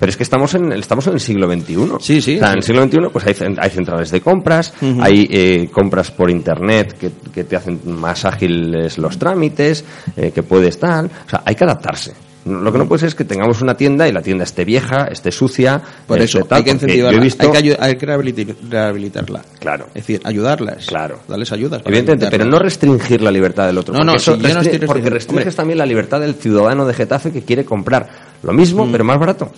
[0.04, 1.76] Pero es que estamos en, estamos en el siglo XXI.
[2.00, 2.36] Sí, sí.
[2.36, 6.10] O sea, en el siglo XXI pues hay, hay centrales de compras, hay eh, compras
[6.10, 9.82] por internet que, que te hacen más ágiles los trámites,
[10.14, 11.06] eh, que puedes tal.
[11.06, 12.12] O sea, hay que adaptarse.
[12.44, 15.06] Lo que no puede ser es que tengamos una tienda y la tienda esté vieja,
[15.10, 15.80] esté sucia.
[16.06, 19.40] por esté eso tal, hay que incentivarla, visto- hay que, hay que rehabilitar- rehabilitarla.
[19.58, 19.86] Claro.
[19.94, 20.84] Es decir, ayudarlas.
[20.84, 21.20] Claro.
[21.26, 21.80] Darles ayudas.
[21.86, 23.94] Evidentemente, pero no restringir la libertad del otro.
[23.94, 25.56] No, no, si yo no estoy porque restringes Hombre.
[25.56, 28.10] también la libertad del ciudadano de Getafe que quiere comprar
[28.42, 29.50] lo mismo, pero más barato.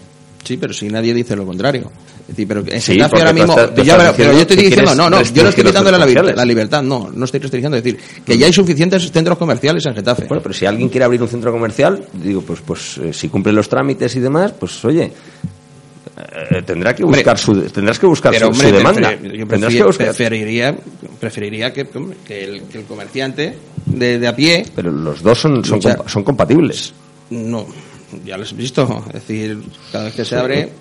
[0.46, 1.90] Sí, pero si nadie dice lo contrario.
[2.20, 3.52] Es decir, pero en Sí, ahora mismo.
[3.52, 5.98] estás- tú ya, estás pero, yo estoy diciendo, no, no, yo no estoy quitando la,
[5.98, 7.76] la libertad, no, no estoy restringiendo.
[7.76, 10.26] Es decir, que ya hay suficientes centros comerciales en Getafe.
[10.26, 13.52] Bueno, pero si alguien quiere abrir un centro comercial, digo, pues, pues eh, si cumple
[13.52, 15.12] los trámites y demás, pues oye,
[16.50, 19.12] eh, tendrá que Hombre, buscar su, tendrás que buscar pero, su, hombre, su demanda.
[19.14, 20.76] yo que buscar- preferiría,
[21.20, 21.87] preferiría que,
[22.26, 23.54] que, el, que el comerciante
[23.87, 26.92] de, de a pie, pero los dos son, son, compa- son compatibles.
[27.30, 27.66] no,
[28.24, 29.05] ya lo has visto.
[29.09, 29.59] Es decir,
[29.92, 30.72] cada vez que se abre,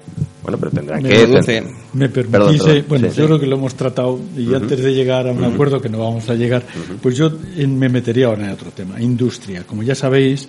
[0.44, 1.26] Bueno, pero tendrán Me que.
[1.26, 1.64] reduce.
[1.94, 2.78] Me Perdón, permitís, perdón.
[2.78, 3.28] eh, bueno, Sí, yo sí.
[3.28, 6.30] creo que lo hemos tratado y antes de llegar a un acuerdo que no vamos
[6.30, 6.64] a llegar,
[7.02, 9.64] pues yo me metería ahora en otro tema, industria.
[9.66, 10.48] Como ya sabéis,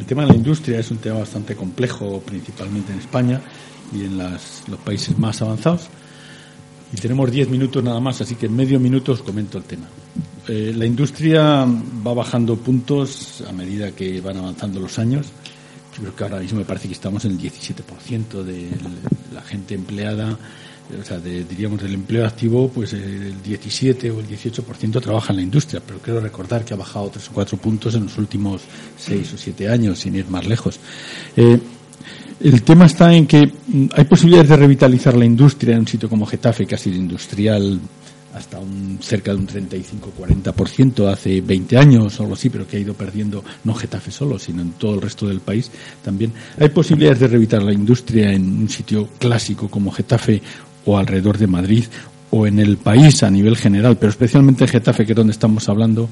[0.00, 3.40] el tema de la industria es un tema bastante complejo, principalmente en España
[3.94, 5.82] y en las- los países más avanzados.
[6.92, 9.86] Y tenemos 10 minutos nada más, así que en medio minuto os comento el tema.
[10.48, 15.26] Eh, la industria va bajando puntos a medida que van avanzando los años.
[15.98, 18.68] Yo creo que ahora mismo me parece que estamos en el 17% de
[19.34, 20.38] la gente empleada,
[21.00, 25.32] o sea, de- diríamos del empleo activo, pues eh, el 17 o el 18% trabaja
[25.32, 28.16] en la industria, pero quiero recordar que ha bajado tres o cuatro puntos en los
[28.16, 28.62] últimos
[28.96, 30.78] seis o siete años, sin ir más lejos.
[31.36, 31.58] Eh,
[32.40, 33.52] el tema está en que
[33.92, 37.80] hay posibilidades de revitalizar la industria en un sitio como Getafe, que ha sido industrial
[38.34, 42.80] hasta un cerca de un 35-40% hace 20 años o algo así, pero que ha
[42.80, 45.70] ido perdiendo, no Getafe solo, sino en todo el resto del país
[46.02, 46.32] también.
[46.58, 50.42] Hay posibilidades de revitalizar la industria en un sitio clásico como Getafe
[50.84, 51.84] o alrededor de Madrid
[52.30, 55.68] o en el país a nivel general, pero especialmente en Getafe, que es donde estamos
[55.68, 56.08] hablando.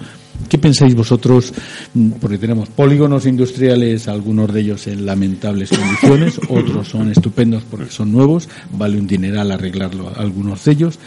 [0.48, 1.52] ¿Qué pensáis vosotros?
[1.94, 7.90] Mm, Porque tenemos polígonos industriales, algunos de ellos en lamentables condiciones, otros son estupendos porque
[7.90, 10.98] son nuevos, vale un dineral arreglarlo algunos de ellos.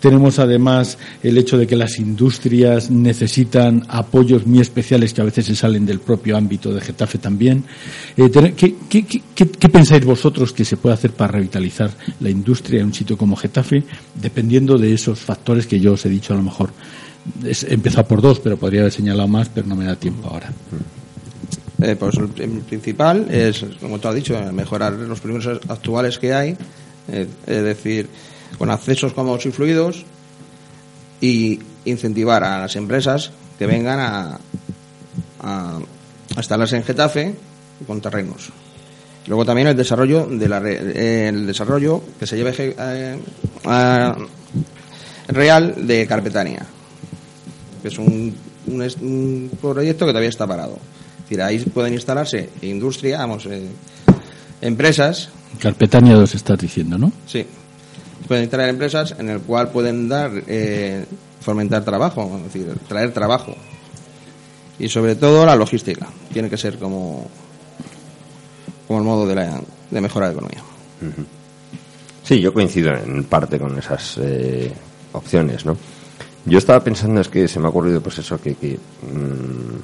[0.00, 5.46] Tenemos además el hecho de que las industrias necesitan apoyos muy especiales que a veces
[5.46, 7.64] se salen del propio ámbito de Getafe también.
[8.16, 11.90] Eh, ten- ¿qué, qué, qué, qué- qué pensáis vosotros que se puede hacer para revitalizar
[12.20, 13.84] la industria en un sitio como Getafe,
[14.20, 16.70] dependiendo de esos factores que yo os he dicho a lo mejor?
[17.44, 20.28] Es, he empezado por dos, pero podría haber señalado más, pero no me da tiempo
[20.28, 20.52] ahora.
[21.82, 22.28] Eh, pues el
[22.62, 26.56] principal es, como tú has dicho, mejorar los primeros actuales que hay,
[27.08, 28.08] eh, es decir,
[28.56, 30.04] con accesos cómodos y fluidos
[31.20, 34.38] y incentivar a las empresas que vengan a,
[35.40, 35.80] a, a
[36.36, 37.34] instalarse en Getafe
[37.86, 38.50] con terrenos.
[39.26, 43.18] Luego también el desarrollo de la re- eh, el desarrollo que se lleve eh,
[43.64, 44.16] a-
[45.28, 46.64] real de Carpetania
[47.82, 48.34] que es un,
[48.68, 50.78] un, un proyecto que todavía está parado.
[51.18, 53.66] Es decir, ahí pueden instalarse industria, vamos, eh,
[54.60, 55.28] empresas,
[55.60, 57.12] Carpetania 2 estás diciendo, ¿no?
[57.26, 57.44] sí,
[58.26, 61.04] pueden instalar empresas en el cual pueden dar, eh,
[61.40, 63.54] fomentar trabajo, es decir, traer trabajo.
[64.78, 66.06] Y sobre todo la logística.
[66.32, 67.28] Tiene que ser como,
[68.86, 70.62] como el modo de, la, de mejorar la economía.
[72.22, 74.72] Sí, yo coincido en parte con esas eh,
[75.12, 75.76] opciones, ¿no?
[76.44, 79.76] Yo estaba pensando, es que se me ha ocurrido, pues eso, que, que mm,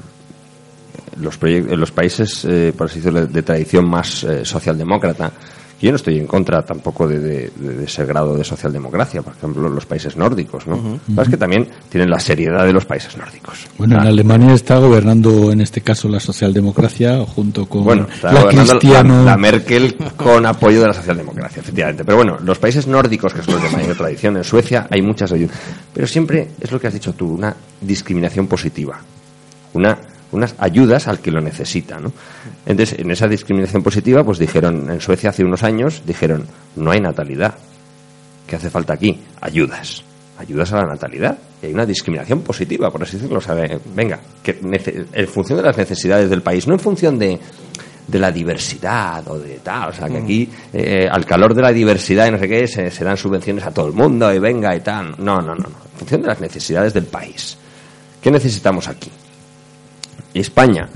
[1.23, 5.33] los, los países, eh, por así decirlo, de, tradición más eh, socialdemócrata,
[5.87, 7.51] yo no estoy en contra tampoco de,
[7.85, 11.01] ese grado de socialdemocracia, por ejemplo, los países nórdicos, ¿no?
[11.21, 13.67] Es que también tienen la seriedad de los países nórdicos.
[13.79, 18.43] Bueno, en Alemania está gobernando en este caso la socialdemocracia junto con bueno, está la
[18.43, 22.05] gobernando la, Merkel con apoyo de la socialdemocracia, efectivamente.
[22.05, 25.33] Pero bueno, los países nórdicos, que son los de mayor tradición, en Suecia hay muchas
[25.33, 25.57] ayudas.
[25.93, 29.01] Pero siempre es lo que has dicho tú, una discriminación positiva.
[29.75, 29.99] Una
[30.33, 32.13] unas ayudas al que lo necesita, ¿no?
[32.67, 37.01] Entonces, en esa discriminación positiva, pues dijeron, en Suecia hace unos años, dijeron, no hay
[37.01, 37.55] natalidad.
[38.47, 39.21] ¿Qué hace falta aquí?
[39.41, 40.03] Ayudas.
[40.39, 41.39] Ayudas a la natalidad.
[41.63, 43.41] Y hay una discriminación positiva, por así decirlo.
[43.95, 44.59] venga, que
[45.13, 47.39] en función de las necesidades del país, no en función de,
[48.09, 49.91] de la diversidad o de tal.
[49.91, 52.91] O sea, que aquí, eh, al calor de la diversidad y no sé qué, se,
[52.91, 55.15] se, dan subvenciones a todo el mundo y venga y tal.
[55.19, 55.69] No, no, no, no.
[55.93, 57.57] En función de las necesidades del país.
[58.21, 59.11] ¿Qué necesitamos aquí?
[60.41, 60.89] España,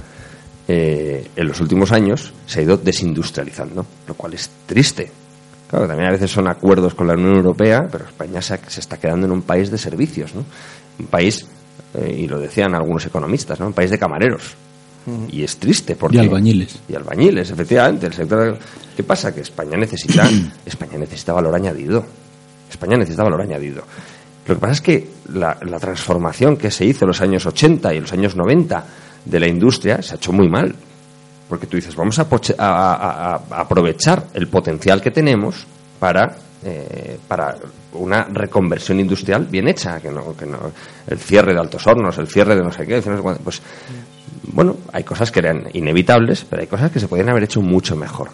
[0.68, 5.10] eh, en los últimos años, se ha ido desindustrializando, lo cual es triste.
[5.68, 9.26] Claro, también a veces son acuerdos con la Unión Europea, pero España se, está quedando
[9.26, 10.44] en un país de servicios, ¿no?
[10.98, 11.46] Un país,
[11.94, 13.66] eh, y lo decían algunos economistas, ¿no?
[13.66, 14.54] Un país de camareros.
[15.30, 16.16] Y es triste porque...
[16.16, 16.80] Y albañiles.
[16.88, 18.06] Y albañiles, efectivamente.
[18.06, 18.58] El sector...
[18.96, 19.32] ¿Qué pasa?
[19.32, 20.28] Que España necesita,
[20.66, 22.04] España necesita valor añadido.
[22.68, 23.84] España necesita valor añadido.
[24.48, 27.94] Lo que pasa es que la, la transformación que se hizo en los años 80
[27.94, 28.84] y en los años 90
[29.26, 30.74] de la industria se ha hecho muy mal.
[31.48, 35.64] Porque tú dices, vamos a, aprovechar el potencial que tenemos
[36.00, 37.56] para, eh, para
[37.92, 40.58] una reconversión industrial bien hecha, que no, que no,
[41.06, 43.00] el cierre de altos hornos, el cierre de no sé qué,
[43.44, 43.62] pues
[44.42, 47.94] bueno, hay cosas que eran inevitables, pero hay cosas que se podrían haber hecho mucho
[47.94, 48.30] mejor.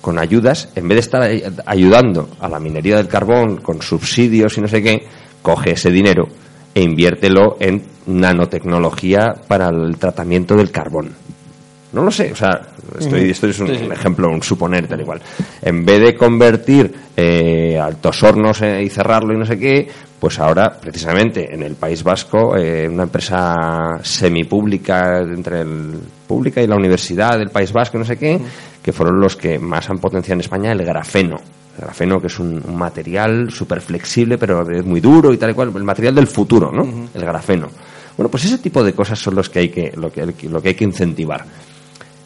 [0.00, 1.22] Con ayudas, en vez de estar
[1.64, 5.06] ayudando a la minería del carbón con subsidios y no sé qué,
[5.42, 6.26] coge ese dinero
[6.74, 11.10] e inviértelo en nanotecnología para el tratamiento del carbón.
[11.92, 12.62] No lo sé, o sea,
[12.98, 15.20] estoy, esto es un, ejemplo, un suponer tal igual.
[15.60, 20.38] En vez de convertir eh, altos hornos eh, y cerrarlo y no sé qué, pues
[20.38, 26.76] ahora, precisamente en el País Vasco, eh, una empresa semipública entre el pública y la
[26.76, 28.40] Universidad del País Vasco, no sé qué,
[28.82, 31.40] que fueron los que más han potenciado en España el grafeno
[31.78, 35.54] el grafeno, que es un, material súper flexible, pero es muy duro y tal y
[35.54, 37.08] cual, el material del futuro, ¿no?
[37.14, 37.68] El grafeno.
[38.16, 40.68] Bueno, pues ese tipo de cosas son los que hay que, lo que, lo que
[40.68, 41.44] hay que incentivar.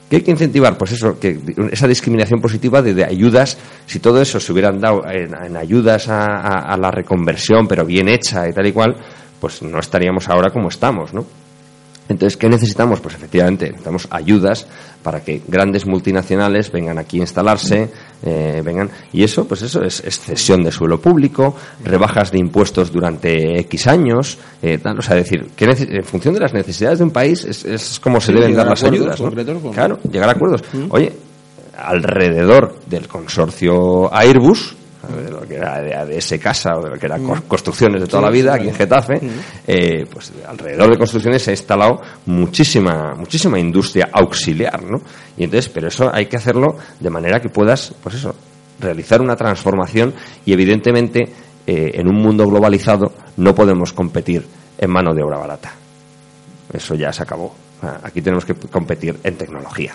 [0.08, 0.78] ¿Qué hay que incentivar?
[0.78, 1.38] Pues eso, que
[1.72, 6.90] esa discriminación positiva de, ayudas, si todo eso se hubieran dado en, ayudas a, la
[6.92, 8.96] reconversión, pero bien hecha y tal y cual,
[9.40, 11.26] pues no estaríamos ahora como estamos, ¿no?
[12.08, 13.00] Entonces, ¿qué necesitamos?
[13.00, 14.68] Pues efectivamente, necesitamos ayudas
[15.02, 17.90] para que grandes multinacionales vengan aquí a instalarse,
[18.24, 18.90] eh, vengan.
[19.12, 24.38] Y eso, pues eso es, cesión de suelo público, rebajas de impuestos durante X años,
[24.62, 28.00] eh, tal, o sea, decir, que en función de las necesidades de un país es,
[28.00, 29.20] como se deben dar las ayudas.
[29.72, 30.62] Claro, llegar a acuerdos.
[30.72, 30.86] Mm.
[30.90, 31.12] Oye,
[31.76, 34.76] alrededor del consorcio Airbus,
[35.14, 37.42] de lo que era de ADS Casa o de lo que eran mm.
[37.46, 39.28] construcciones de toda la vida aquí en Getafe, mm.
[39.66, 45.00] eh, pues alrededor de construcciones se ha instalado muchísima, muchísima industria auxiliar, ¿no?
[45.36, 48.34] Y entonces, pero eso hay que hacerlo de manera que puedas, pues eso,
[48.80, 51.32] realizar una transformación y evidentemente
[51.66, 54.46] eh, en un mundo globalizado no podemos competir
[54.78, 55.72] en mano de obra barata.
[56.72, 57.54] Eso ya se acabó.
[58.02, 59.94] Aquí tenemos que competir en tecnología.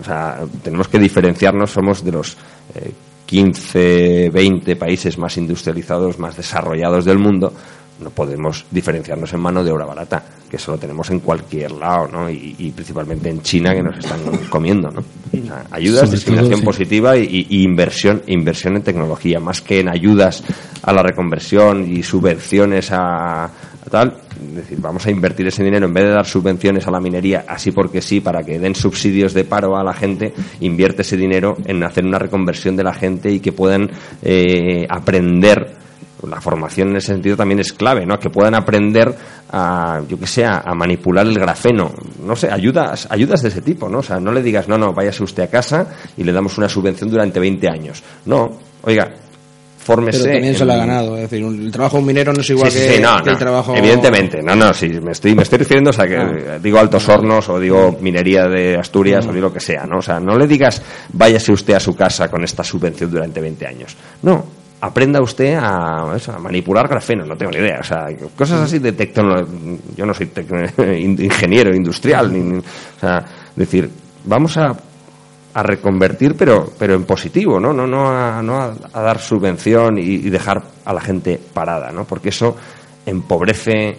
[0.00, 2.36] O sea, tenemos que diferenciarnos, somos de los
[2.74, 2.92] eh,
[3.26, 7.52] 15, 20 países más industrializados, más desarrollados del mundo,
[8.00, 12.08] no podemos diferenciarnos en mano de obra barata, que eso lo tenemos en cualquier lado,
[12.08, 12.30] ¿no?
[12.30, 15.02] Y, principalmente en China, que nos están comiendo, ¿no?
[15.70, 20.42] ayudas, discriminación positiva y, inversión, inversión en tecnología, más que en ayudas
[20.82, 23.50] a la reconversión y subvenciones a
[23.90, 24.16] tal,
[24.48, 27.44] es decir, vamos a invertir ese dinero en vez de dar subvenciones a la minería
[27.46, 31.56] así porque sí, para que den subsidios de paro a la gente, invierte ese dinero
[31.64, 33.90] en hacer una reconversión de la gente y que puedan
[34.22, 35.76] eh, aprender
[36.28, 38.18] la formación en ese sentido también es clave, ¿no?
[38.18, 39.14] Que puedan aprender
[39.50, 41.92] a, yo que sé, a, manipular el grafeno,
[42.24, 43.98] no sé, ayudas, ayudas de ese tipo, ¿no?
[43.98, 45.86] O sea, no le digas, no, no, váyase usted a casa
[46.16, 48.02] y le damos una subvención durante 20 años.
[48.26, 48.50] No,
[48.82, 49.10] oiga,
[49.78, 50.22] fórmese.
[50.22, 52.50] Pero también se lo ha ganado, es decir, el trabajo de un minero no es
[52.50, 53.74] igual que, el trabajo.
[53.74, 56.58] Evidentemente, no, no, sí, me estoy, me estoy refiriendo, o sea, que ah.
[56.62, 59.98] digo altos hornos o digo minería de Asturias o digo lo que sea, ¿no?
[59.98, 60.82] O sea, no le digas
[61.12, 63.96] váyase usted a su casa con esta subvención durante 20 años.
[64.22, 67.78] No, aprenda usted a, eso, a manipular grafeno, no tengo ni idea.
[67.80, 68.06] O sea,
[68.36, 69.46] cosas así de tecnología.
[69.96, 70.30] Yo no soy
[70.98, 73.24] ingeniero industrial, ni, ni- o sea,
[73.56, 73.90] decir,
[74.24, 74.74] vamos a,
[75.54, 77.72] a reconvertir, pero, pero en positivo, ¿no?
[77.72, 81.90] No, no, a, no a, a dar subvención y, y dejar a la gente parada,
[81.92, 82.04] ¿no?
[82.04, 82.56] Porque eso
[83.06, 83.96] empobrece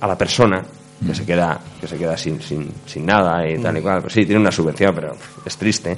[0.00, 0.62] a la persona
[1.06, 4.02] que se queda que se queda sin, sin, sin nada y tal y cual.
[4.02, 5.14] Pues sí, tiene una subvención, pero
[5.46, 5.96] es triste.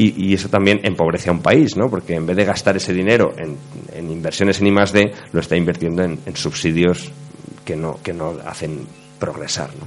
[0.00, 1.90] Y, eso también empobrece a un país, ¿no?
[1.90, 3.56] Porque en vez de gastar ese dinero en,
[3.92, 7.10] en inversiones en I más D, lo está invirtiendo en, subsidios
[7.64, 8.86] que no, que no hacen
[9.18, 9.86] progresar, ¿no?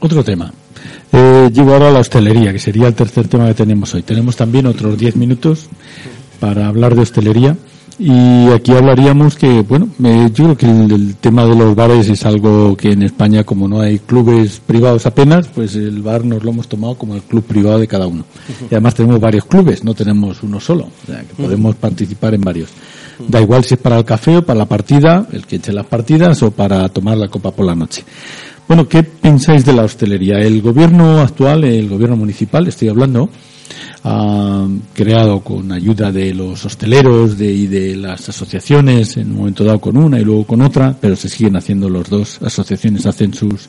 [0.00, 0.50] Otro tema.
[1.12, 4.02] Eh, llego ahora a la hostelería, que sería el tercer tema que tenemos hoy.
[4.02, 5.68] Tenemos también otros 10 minutos
[6.40, 7.56] para hablar de hostelería.
[7.98, 12.08] Y aquí hablaríamos que, bueno, eh, yo creo que el, el tema de los bares
[12.08, 16.42] es algo que en España, como no hay clubes privados apenas, pues el bar nos
[16.42, 18.24] lo hemos tomado como el club privado de cada uno.
[18.62, 22.40] Y además tenemos varios clubes, no tenemos uno solo, o sea, que podemos participar en
[22.40, 22.70] varios.
[23.28, 25.86] Da igual si es para el café o para la partida, el que eche las
[25.86, 28.04] partidas o para tomar la copa por la noche.
[28.66, 30.38] Bueno, ¿qué pensáis de la hostelería?
[30.38, 33.28] El gobierno actual, el gobierno municipal, estoy hablando,
[34.04, 39.64] ha creado con ayuda de los hosteleros de, y de las asociaciones, en un momento
[39.64, 43.32] dado con una y luego con otra, pero se siguen haciendo los dos asociaciones, hacen
[43.32, 43.68] sus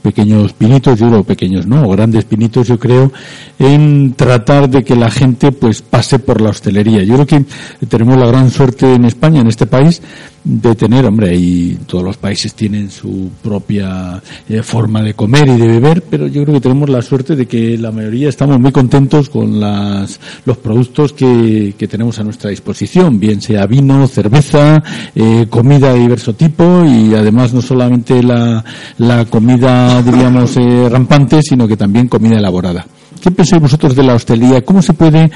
[0.00, 1.84] pequeños pinitos, yo digo pequeños, ¿no?
[1.84, 3.12] O grandes pinitos, yo creo,
[3.58, 7.02] en tratar de que la gente pues pase por la hostelería.
[7.02, 7.44] Yo creo que
[7.86, 10.00] tenemos la gran suerte en España, en este país,
[10.44, 15.56] de tener, hombre, y todos los países tienen su propia eh, forma de comer y
[15.56, 18.72] de beber, pero yo creo que tenemos la suerte de que la mayoría estamos muy
[18.72, 24.82] contentos con las, los productos que, que tenemos a nuestra disposición, bien sea vino, cerveza,
[25.14, 28.64] eh, comida de diverso tipo y además no solamente la,
[28.98, 32.84] la comida, diríamos, eh, rampante, sino que también comida elaborada.
[33.22, 34.64] ¿Qué pensáis vosotros de la hostelería?
[34.64, 35.30] ¿Cómo se puede,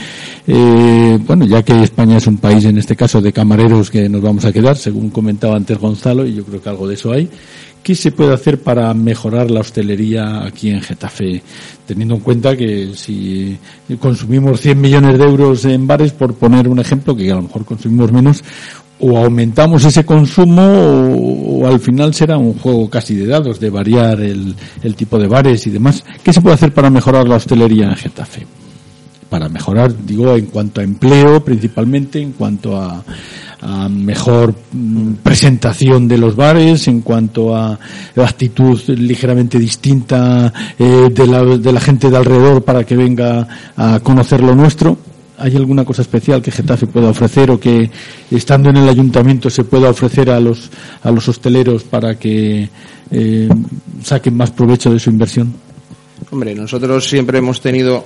[0.49, 4.21] eh, bueno, ya que España es un país en este caso de camareros que nos
[4.21, 7.31] vamos a quedar, según comentaba antes Gonzalo, y yo creo que algo de eso hay,
[7.85, 11.41] ¿qué se puede hacer para mejorar la hostelería aquí en Getafe?
[11.87, 13.57] Teniendo en cuenta que si
[14.01, 17.65] consumimos 100 millones de euros en bares, por poner un ejemplo, que a lo mejor
[17.65, 18.43] consumimos menos,
[19.01, 24.21] o aumentamos ese consumo o, al final será un juego casi de dados de variar
[24.21, 26.05] el, el tipo de bares y demás.
[26.23, 28.47] ¿Qué se puede hacer para mejorar la hostelería en Getafe?
[29.29, 33.03] Para mejorar, digo, en cuanto a empleo principalmente, en cuanto a,
[33.61, 37.79] a mejor mm, presentación de los bares, en cuanto a
[38.17, 44.01] actitud ligeramente distinta eh, de, la, de la gente de alrededor para que venga a
[44.01, 44.97] conocer lo nuestro.
[45.39, 47.91] ¿Hay alguna cosa especial que Getafe pueda ofrecer o que
[48.31, 50.71] estando en el ayuntamiento se pueda ofrecer a los
[51.03, 52.69] a los hosteleros para que
[53.11, 53.49] eh,
[54.03, 55.53] saquen más provecho de su inversión?
[56.31, 58.05] Hombre, nosotros siempre hemos tenido,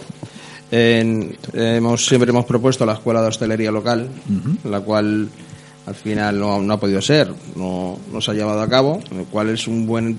[0.71, 4.09] en- hemos siempre hemos propuesto la escuela de hostelería local,
[4.65, 5.29] la cual
[5.87, 9.25] al final no, no ha podido ser, no, no se ha llevado a cabo, lo
[9.25, 10.19] cual es un buen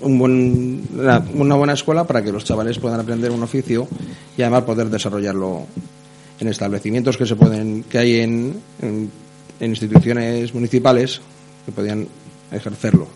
[0.00, 3.86] un buen, una, una buena escuela para que los chavales puedan aprender un oficio
[4.36, 5.66] y además poder desarrollarlo
[6.42, 8.60] en establecimientos que se pueden que hay en,
[9.60, 11.20] instituciones municipales
[11.64, 12.08] que podían
[12.50, 13.06] ejercerlo.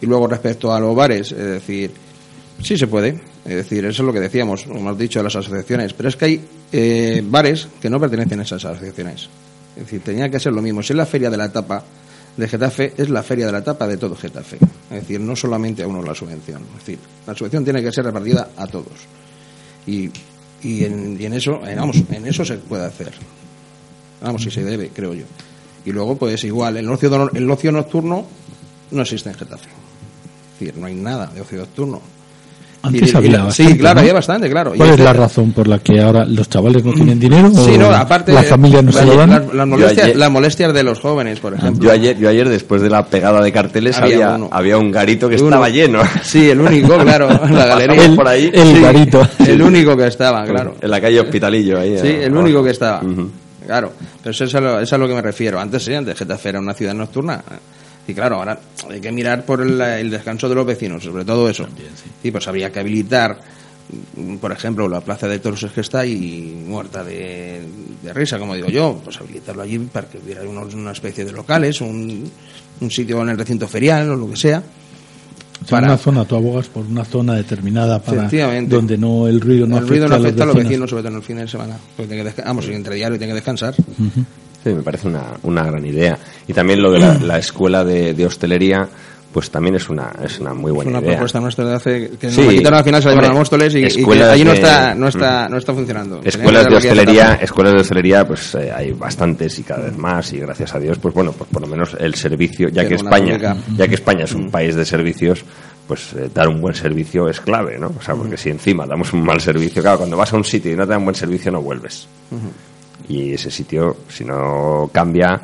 [0.00, 1.90] Y luego respecto a los bares, es decir,
[2.62, 5.92] sí se puede, es decir, eso es lo que decíamos, como hemos dicho, las asociaciones,
[5.92, 6.40] pero es que hay
[6.72, 9.28] eh, bares que no pertenecen a esas asociaciones.
[9.76, 10.82] Es decir, tenía que ser lo mismo.
[10.82, 11.84] Si es la feria de la etapa
[12.38, 14.56] de Getafe, es la feria de la etapa de todo Getafe.
[14.90, 16.62] Es decir, no solamente a uno la subvención.
[16.72, 18.94] Es decir, la subvención tiene que ser repartida a todos.
[19.86, 20.10] Y,
[20.66, 23.12] y, en, y en eso, en- vamos, en eso se puede hacer.
[24.20, 25.24] Vamos, si se debe, creo yo.
[25.84, 28.26] Y luego, pues igual, el ocio, el ocio nocturno
[28.90, 29.68] no existe en Getafe.
[29.68, 32.00] Es decir, no hay nada de ocio nocturno.
[32.82, 34.00] Antes Y- y había la- bastante, Sí, claro, ¿no?
[34.00, 34.74] había bastante, claro.
[34.74, 37.50] Y ¿Cuál es la razón por la que ahora los chavales no tienen dinero?
[37.52, 38.32] Sí, o no, aparte.
[38.32, 39.30] ¿Las familias no la- se lo dan?
[39.30, 41.82] Las, las molestias, Yo ayer- las molestias de los jóvenes, por ejemplo.
[41.84, 44.48] Yo ayer, yo ayer después de la pegada de carteles Había había, uno.
[44.52, 45.46] había un garito que Uno.
[45.46, 46.00] estaba lleno.
[46.22, 47.96] Sí, el único, claro, en la galería.
[47.96, 48.50] Pasamos por ahí.
[48.54, 49.28] el Sí, garito.
[49.46, 50.76] El único que estaba, claro.
[50.80, 51.98] En la calle Hospitalillo ahí.
[52.00, 52.40] Sí, el abajo.
[52.44, 53.02] único que estaba.
[53.66, 55.58] Claro, pero eso es, a lo, eso es a lo que me refiero.
[55.58, 57.42] Antes sí, antes Getafe era una ciudad nocturna.
[58.08, 61.48] Y claro, ahora hay que mirar por el, el descanso de los vecinos, sobre todo
[61.50, 61.66] eso.
[62.22, 63.38] Sí, pues habría que habilitar,
[64.40, 67.62] por ejemplo, la plaza de toros que está ahí muerta de,
[68.02, 71.32] de risa, como digo yo, pues habilitarlo allí para que hubiera unos- una especie de
[71.32, 72.30] locales, un,
[72.80, 74.62] un sitio en el recinto ferial o lo que sea.
[75.64, 78.24] O sea, una zona, tú abogas por una zona determinada para
[78.76, 80.68] donde no el ruido no el ruido no afecta a los vecinos.
[80.70, 81.76] vecinos, sobre todo en el fin de semana.
[81.96, 83.74] Porque tiene que desca- vamos, entre diario tiene que descansar.
[84.66, 86.18] Sí, me parece una, una gran idea.
[86.48, 88.88] Y también lo de la, la escuela de, de hostelería,
[89.32, 91.10] pues también es una, es una muy Es buena una idea.
[91.12, 92.38] propuesta nuestra de hace que Sí.
[92.40, 94.94] nos la quitaron al final salieron Hombre, a Móstoles y, y que allí no está
[94.94, 96.20] no está no está funcionando.
[96.24, 100.32] Escuelas de hostelería, la escuelas de hostelería, pues eh, hay bastantes y cada vez más
[100.32, 102.94] y gracias a Dios, pues bueno, pues por lo menos el servicio, ya Pero que
[102.96, 103.56] España, pública.
[103.76, 105.44] ya que España es un país de servicios,
[105.86, 107.92] pues eh, dar un buen servicio es clave, ¿no?
[107.96, 110.72] O sea, porque si encima damos un mal servicio, claro, cuando vas a un sitio
[110.72, 112.08] y no te dan buen servicio no vuelves.
[113.08, 115.40] Y ese sitio, si no cambia,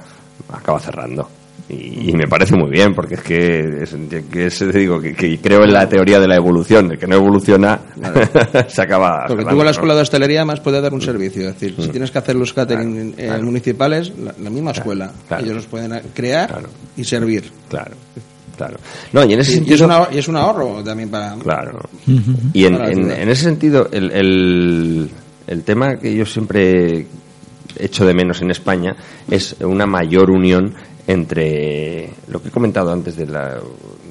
[0.52, 1.28] acaba cerrando.
[1.68, 3.96] Y, y me parece muy bien, porque es que, es,
[4.30, 7.14] que es- digo que, que creo en la teoría de la evolución, de que no
[7.16, 7.80] evoluciona,
[8.68, 9.24] se acaba.
[9.28, 9.70] Porque tú con la ¿no?
[9.70, 11.48] escuela de hostelería más puedes dar un servicio.
[11.48, 11.92] Es decir, si Mm.
[11.92, 13.42] tienes que hacer los catering eh, claro.
[13.44, 15.12] municipales, la, la misma escuela.
[15.28, 15.44] claro.
[15.44, 16.68] Ellos los pueden a- crear Claro.
[16.96, 17.44] y servir.
[17.70, 17.92] Claro,
[18.56, 18.76] claro.
[19.12, 19.74] No, y en ese Y, y sentido.
[19.76, 21.36] es, una- y es un ahorro también para...
[21.36, 21.80] Claro.
[22.52, 25.10] Y en, en- en ese sentido, el, el,
[25.46, 27.06] el tema que yo siempre
[27.78, 28.96] echo de menos en España
[29.30, 30.74] es una mayor unión
[31.06, 33.58] entre lo que he comentado antes de la,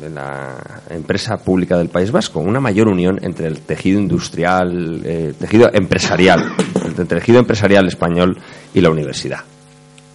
[0.01, 5.33] de la empresa pública del País Vasco, una mayor unión entre el tejido industrial, eh,
[5.39, 6.53] tejido empresarial,
[6.97, 8.37] el tejido empresarial español
[8.73, 9.39] y la universidad.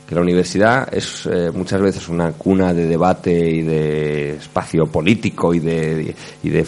[0.07, 5.53] Que la universidad es eh, muchas veces una cuna de debate y de espacio político
[5.53, 6.64] y de, y de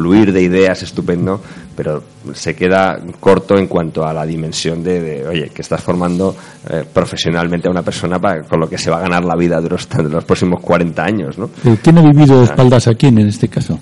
[0.00, 1.42] fluir de ideas estupendo,
[1.76, 6.34] pero se queda corto en cuanto a la dimensión de, de, oye, que estás formando
[6.70, 9.60] eh, profesionalmente a una persona para, con lo que se va a ganar la vida
[9.60, 11.50] de los, de los próximos 40 años, ¿no?
[11.66, 13.78] Eh, ¿Quién ha vivido espaldas a quién en este caso?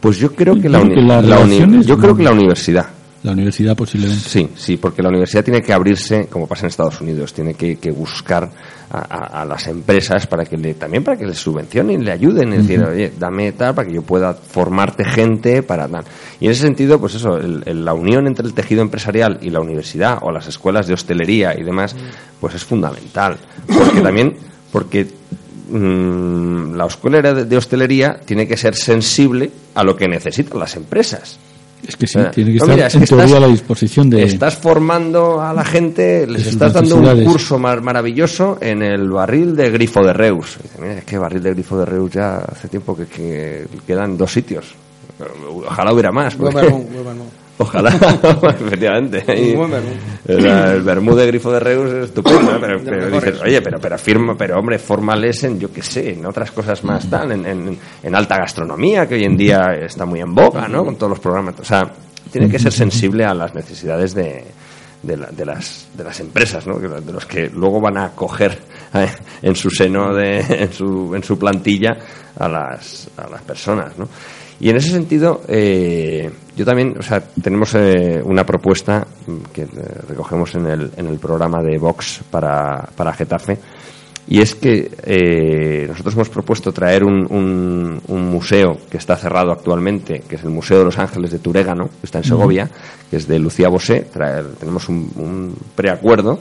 [0.00, 0.94] Pues yo creo que la, uni-
[1.28, 1.40] la
[1.86, 2.86] yo creo que la universidad.
[3.22, 4.28] La universidad posiblemente.
[4.28, 7.76] Sí, sí, porque la universidad tiene que abrirse, como pasa en Estados Unidos, tiene que,
[7.76, 8.48] que buscar
[8.88, 12.52] a, a- a las empresas para que le, también para que les subvencionen, le ayuden,
[12.52, 16.04] es decir, oye, dame tal para que yo pueda formarte gente para tal.
[16.38, 19.50] Y en ese sentido, pues eso, el- el- la unión entre el tejido empresarial y
[19.50, 21.96] la universidad o las escuelas de hostelería y demás,
[22.40, 24.36] pues es fundamental, porque también,
[24.70, 25.08] porque
[25.70, 30.76] mm, la escuela de, de hostelería tiene que ser sensible a lo que necesitan las
[30.76, 31.38] empresas.
[31.86, 33.48] Es que sí, tiene que no, estar mira, es en que teoría estás- a la
[33.48, 34.22] disposición de...
[34.24, 39.54] Estás formando a la gente, les estás dando un curso mar- maravilloso en el barril
[39.54, 40.58] de grifo de Reus.
[40.62, 44.16] Dice, mira, es que barril de grifo de Reus ya hace tiempo que, que quedan
[44.16, 44.74] dos sitios.
[45.66, 46.34] Ojalá hubiera más.
[46.34, 47.24] Porque- vermú, buen vermú.
[47.58, 47.88] Ojalá,
[48.60, 49.24] efectivamente.
[49.52, 49.90] Un buen vermú.
[50.28, 52.58] el, vermú de grifo de Reus es estupendo, ¿eh?
[52.60, 56.26] pero, pero dices, oye, pero, pero firma, pero hombre, formales en, yo qué sé, en
[56.26, 60.20] otras cosas más tal, en, en, en alta gastronomía, que hoy en día está muy
[60.20, 60.84] en boga, ¿no?
[60.84, 61.54] Con todos los programas.
[61.58, 61.90] O sea,
[62.30, 64.44] tiene que ser sensible a las necesidades de,
[65.02, 66.78] de, la- de las, de las empresas, ¿no?
[66.78, 68.58] De los que luego van a acoger
[68.92, 69.08] eh,
[69.40, 71.96] en su seno, de, en, su, en su plantilla
[72.38, 74.06] a las, a las personas, ¿no?
[74.58, 79.06] Y en ese sentido, eh, yo también, o sea, tenemos eh, una propuesta
[79.52, 79.68] que eh,
[80.08, 83.58] recogemos en el, en el programa de Vox para, para Getafe,
[84.28, 89.52] y es que eh, nosotros hemos propuesto traer un, un, un museo que está cerrado
[89.52, 92.68] actualmente, que es el Museo de los Ángeles de Turégano, que está en Segovia,
[93.08, 94.00] que es de Lucía Bosé.
[94.12, 96.40] Traer, tenemos un, un preacuerdo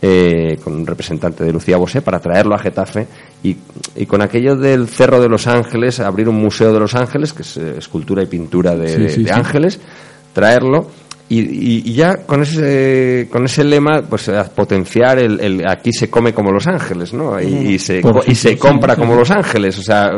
[0.00, 3.08] eh, con un representante de Lucía Bosé para traerlo a Getafe
[3.44, 3.56] y,
[3.94, 7.42] y con aquello del Cerro de los Ángeles, abrir un museo de los Ángeles, que
[7.42, 9.34] es eh, escultura y pintura de, Sí, de- sí, de sí.
[9.38, 9.80] ángeles,
[10.32, 10.90] traerlo
[11.28, 16.10] y, y- y ya con ese con ese lema pues potenciar el, el aquí se
[16.10, 19.82] come como los ángeles no y, y se y se compra como los ángeles o
[19.82, 20.10] sea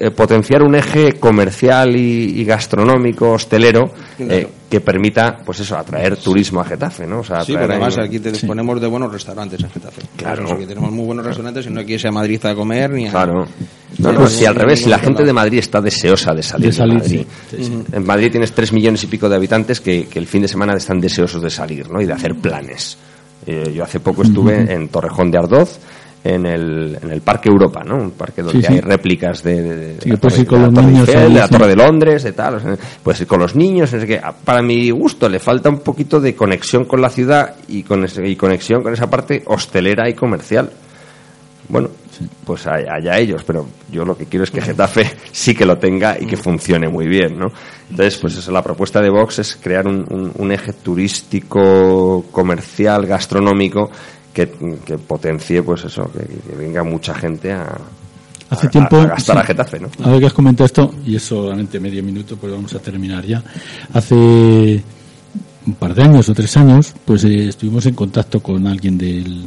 [0.00, 6.16] eh, potenciar un eje comercial y, y gastronómico hostelero eh, que permita pues eso atraer
[6.16, 9.12] turismo a Getafe no o sea Sí, atraer porque además aquí te disponemos de buenos
[9.12, 10.00] restaurantes en Getafe.
[10.22, 10.58] Claro.
[10.58, 13.08] Que tenemos muy buenos restaurantes y no hay que irse a Madrid a comer ni
[13.08, 13.10] a...
[13.10, 13.46] Claro.
[13.98, 16.68] No, no, pues, si al revés, si la gente de Madrid está deseosa de salir
[16.68, 17.26] De salir, Madrid.
[17.50, 17.82] sí, sí, sí.
[17.92, 20.74] En Madrid tienes tres millones y pico de habitantes que, que el fin de semana
[20.74, 22.00] están deseosos de salir, ¿no?
[22.00, 22.96] Y de hacer planes.
[23.46, 25.78] Eh, yo hace poco estuve en Torrejón de Ardoz,
[26.24, 27.96] en el, en el Parque Europa, ¿no?
[27.96, 28.72] Un parque donde Sí, sí.
[28.74, 31.22] hay réplicas de, de- de Sí, la Torre- con de la los Torre niños Eiffel,
[31.26, 31.52] ahí, de la sí.
[31.52, 32.54] Torre de Londres, de tal.
[32.54, 34.20] o sea, pues con los niños, no sé qué.
[34.22, 38.04] Ah, Para mi gusto le falta un poquito de conexión con la ciudad y, con
[38.04, 40.70] ese- y conexión con esa parte hostelera y comercial.
[41.68, 41.88] Bueno,
[42.44, 46.16] pues allá ellos, pero yo lo que quiero es que Getafe sí que lo tenga
[46.20, 47.50] y que funcione muy bien, ¿no?
[47.90, 53.06] Entonces, pues eso, la propuesta de Vox es crear un, un- un eje turístico, comercial,
[53.06, 53.90] gastronómico
[54.32, 54.50] que,
[54.84, 57.78] que potencie, pues eso, que, que venga mucha gente a,
[58.52, 58.96] Hace tiempo...
[58.96, 59.40] a gastar sí.
[59.40, 59.88] a Getafe, ¿no?
[60.04, 63.42] Ahora que has comentado esto, y es solamente medio minuto, pues vamos a terminar ya.
[63.94, 64.82] Hace
[65.66, 69.46] un par de años o tres años, pues eh, estuvimos en contacto con alguien del,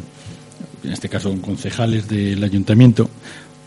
[0.84, 3.08] en este caso con concejales del ayuntamiento,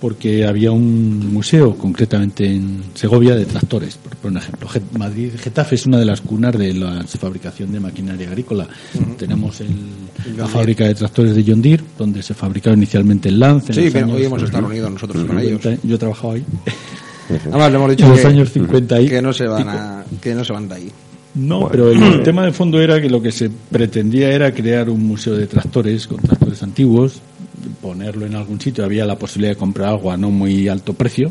[0.00, 4.68] porque había un museo, concretamente en Segovia, de tractores, por, por un ejemplo.
[4.98, 8.66] Madrid, Getafe es una de las cunas de la fabricación de maquinaria agrícola.
[9.16, 13.72] Tenemos el- la fábrica de tractores de John Deere, donde se fabricaba inicialmente el Lance.
[13.72, 15.60] Sí, años hoy hemos estado reunidos nosotros con ellos.
[15.62, 15.86] 50.
[15.86, 16.44] Yo he trabajado ahí.
[17.50, 19.08] Además, le hemos dicho En los que, años 50 ahí.
[19.08, 20.88] que no se van a, que no se van de ahí.
[21.34, 25.04] No, pero el tema de fondo era que lo que se pretendía era crear un
[25.06, 27.20] museo de tractores con tractores antiguos,
[27.80, 28.84] ponerlo en algún sitio.
[28.84, 31.30] Había la posibilidad de comprar algo a no muy alto precio,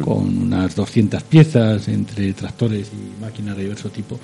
[0.00, 4.18] con unas 200 piezas entre tractores y máquinas de diverso tipo.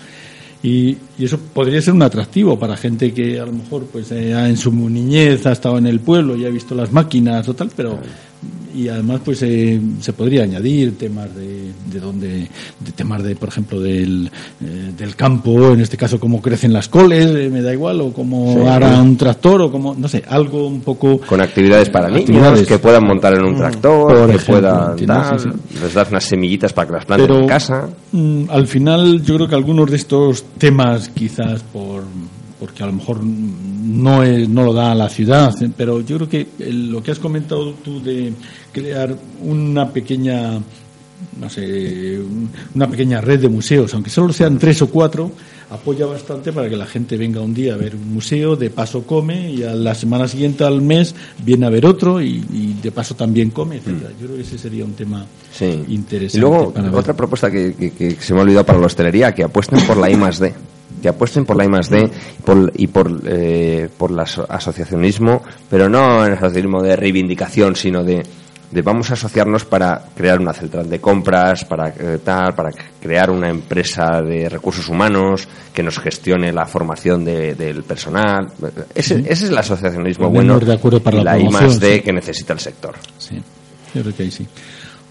[0.62, 4.32] Y, y eso podría ser un atractivo para gente que a lo mejor pues eh,
[4.32, 7.70] en su niñez ha estado en el pueblo y ha visto las máquinas o tal,
[7.76, 8.00] pero
[8.76, 12.48] y además pues eh, se podría añadir temas de, de donde
[12.80, 14.28] de temas de por ejemplo del,
[14.64, 18.12] eh, del campo en este caso cómo crecen las coles eh, me da igual o
[18.12, 18.66] cómo Sí.
[18.68, 22.78] hará un tractor o como no sé algo un poco Con actividades para niños que
[22.80, 25.48] puedan montar en un tractor, Por que ejemplo, puedan dar, Sí,
[25.80, 27.88] les das unas semillitas para que las planten pero en casa.
[28.10, 32.02] mm, al final yo creo que algunos de estos temas quizás por
[32.58, 36.46] porque a lo mejor no es, no lo da la ciudad pero yo creo que
[36.72, 38.32] lo que has comentado tú de
[38.72, 40.60] crear una pequeña
[41.40, 45.30] no sé un- una pequeña red de museos aunque solo sean tres o cuatro
[45.70, 49.02] apoya bastante para que la gente venga un día a ver un museo, de paso
[49.04, 52.92] come y a la semana siguiente al mes viene a ver otro y, y de
[52.92, 54.10] paso también come, etcétera.
[54.20, 55.64] Yo creo que ese sería un tema Sí.
[55.88, 56.36] interesante.
[56.36, 57.00] Y luego, para ver.
[57.00, 59.96] otra propuesta que, que- que se me ha olvidado para la hostelería, que apuesten por
[59.96, 60.52] la I más D.
[61.04, 62.08] Que apuesten por la I más D
[62.46, 67.76] por- y por, eh, por el aso- asociacionismo, pero no en el asociacionismo de reivindicación,
[67.76, 68.22] sino de,
[68.70, 72.70] de vamos a asociarnos para crear una central de compras, para eh, tal, para
[73.02, 78.50] crear una empresa de recursos humanos que nos gestione la formación de- del personal.
[78.94, 82.00] Ese, ese es el asociacionismo bueno de acuerdo para y la la I más D
[82.02, 82.94] que necesita el sector.
[83.18, 83.36] Sí,
[83.94, 84.46] yo creo que ahí sí.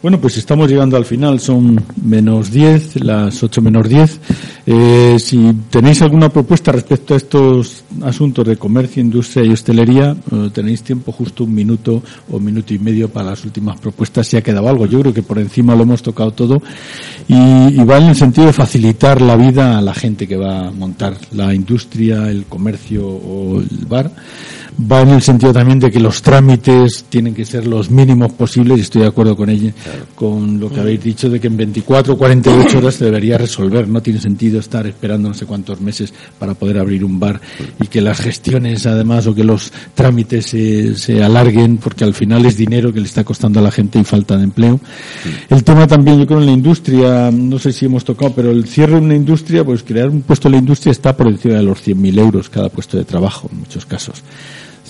[0.04, 4.20] Bueno, pues estamos llegando al final, son menos 10, las 8 menos 10.
[4.66, 10.49] Eh, si tenéis alguna propuesta respecto a estos asuntos de comercio, industria y hostelería, eh,
[10.54, 14.41] tenéis tiempo justo un minuto o minuto y medio para las últimas propuestas, si ha
[14.41, 14.88] quedado algo.
[14.88, 16.62] Yo creo que por encima lo hemos tocado todo
[17.30, 20.68] y, y va en el sentido de facilitar la vida a la gente que va
[20.68, 24.12] a montar la industria, el comercio o el bar
[24.80, 28.78] va en el sentido también de que los trámites tienen que ser los mínimos posibles
[28.78, 29.74] y estoy de acuerdo con ella,
[30.15, 33.88] con lo que habéis dicho de que en 24 o 48 horas se debería resolver.
[33.88, 37.39] No tiene sentido estar esperando no sé cuántos meses para poder abrir un bar
[37.82, 42.45] y que las gestiones además o que los trámites se, se alarguen porque al final
[42.45, 44.80] es dinero que le está costando a la gente y falta de empleo.
[45.49, 48.65] El tema también yo creo en la industria, no sé si hemos tocado, pero el
[48.67, 51.63] cierre de una industria, pues crear un puesto en la industria está por encima de
[51.63, 54.24] los 100.000 euros cada puesto de trabajo en muchos casos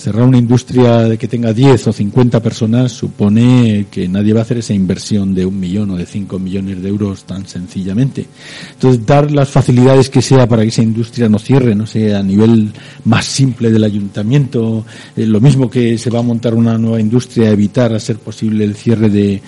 [0.04, 4.58] cerrar una industria que tenga 10 o 50 personas supone que nadie va a hacer
[4.58, 8.26] esa inversión de un millón o de 5 millones de euros tan sencillamente.
[8.72, 12.22] Entonces, dar las facilidades que sea para que esa industria no cierre, no sé, a
[12.22, 12.70] nivel
[13.06, 14.84] más simple del ayuntamiento,
[15.16, 18.62] eh, lo mismo que se va a montar una nueva industria, evitar a ser posible
[18.64, 19.40] el cierre de,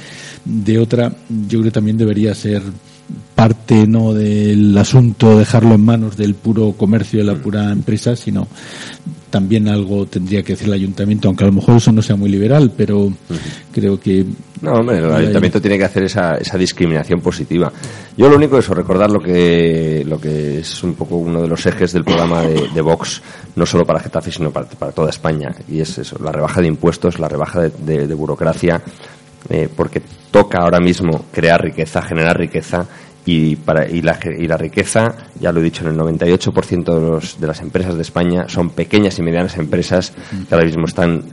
[0.43, 2.63] de otra, yo creo que también debería ser
[3.35, 8.49] parte no del asunto dejarlo en manos del puro comercio de la pura empresa sino
[9.31, 12.31] también algo tendría que decir el ayuntamiento aunque a lo mejor eso no sea muy
[12.31, 13.13] liberal pero
[13.73, 14.25] creo que
[14.63, 17.71] No, hombre, el ayuntamiento tiene que hacer esa, esa discriminación positiva.
[18.17, 21.67] Yo lo único es recordar lo que, lo que es un poco uno de los
[21.67, 23.21] ejes del programa de, de Vox,
[23.57, 25.55] no solo para Getafe, sino para, para toda España.
[25.69, 28.81] Y es eso, la rebaja de impuestos, la rebaja de, de- de burocracia,
[29.49, 32.87] eh, porque toca ahora mismo crear riqueza, generar riqueza,
[33.27, 37.01] y, para, y, la, y la riqueza, ya lo he dicho, en el 98% de,
[37.01, 40.13] los, de las empresas de España son pequeñas y medianas empresas
[40.49, 41.25] que ahora mismo están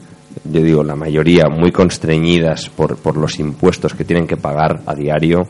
[0.45, 5.47] yo digo, la mayoría muy constreñidas por los impuestos que tienen que pagar a diario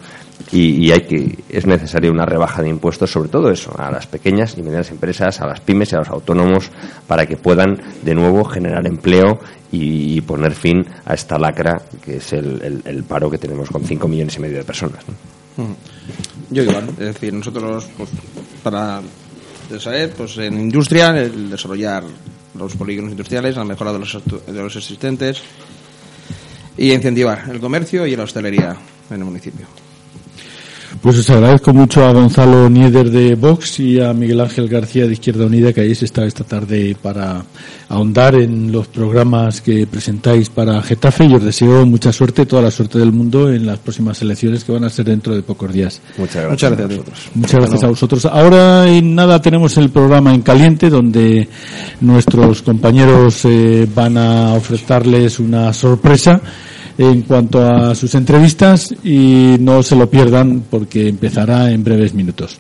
[0.54, 4.56] y, hay que, es necesaria una rebaja de impuestos, sobre todo eso, a las pequeñas
[4.58, 6.70] y medianas empresas, a las pymes y a los autónomos,
[7.08, 9.40] para que puedan de nuevo generar empleo
[9.72, 14.08] y, poner fin a esta lacra que es el, el- paro que tenemos con 5
[14.08, 15.00] millones y medio de personas.
[15.58, 15.76] ¿no?
[16.52, 18.10] Yo igual, es decir, nosotros pues,
[18.62, 19.02] para
[19.80, 22.04] saber, pues en industria, el desarrollar
[22.58, 25.42] los polígonos industriales, la mejora de los, de los existentes
[26.78, 28.76] y incentivar el comercio y la hostelería
[29.10, 29.66] en el municipio.
[31.02, 35.14] Pues os agradezco mucho a Gonzalo Nieder de Vox y a Miguel Ángel García de
[35.14, 37.44] Izquierda Unida que hayáis estado esta tarde para
[37.90, 42.72] ahondar en los programas que presentáis para Getafe y os deseo mucha suerte, toda la
[42.72, 46.02] suerte del mundo en las próximas elecciones que van a ser dentro de pocos días.
[46.18, 46.72] Muchas gracias.
[46.72, 47.30] Muchas gracias a vosotros.
[47.36, 48.26] Muchas gracias a vosotros.
[48.26, 51.48] Ahora en nada tenemos el programa en caliente donde
[52.02, 56.42] nuestros compañeros eh, van a ofrecerles una sorpresa.
[56.98, 62.60] En cuanto a sus entrevistas y no se lo pierdan porque empezará en breves minutos.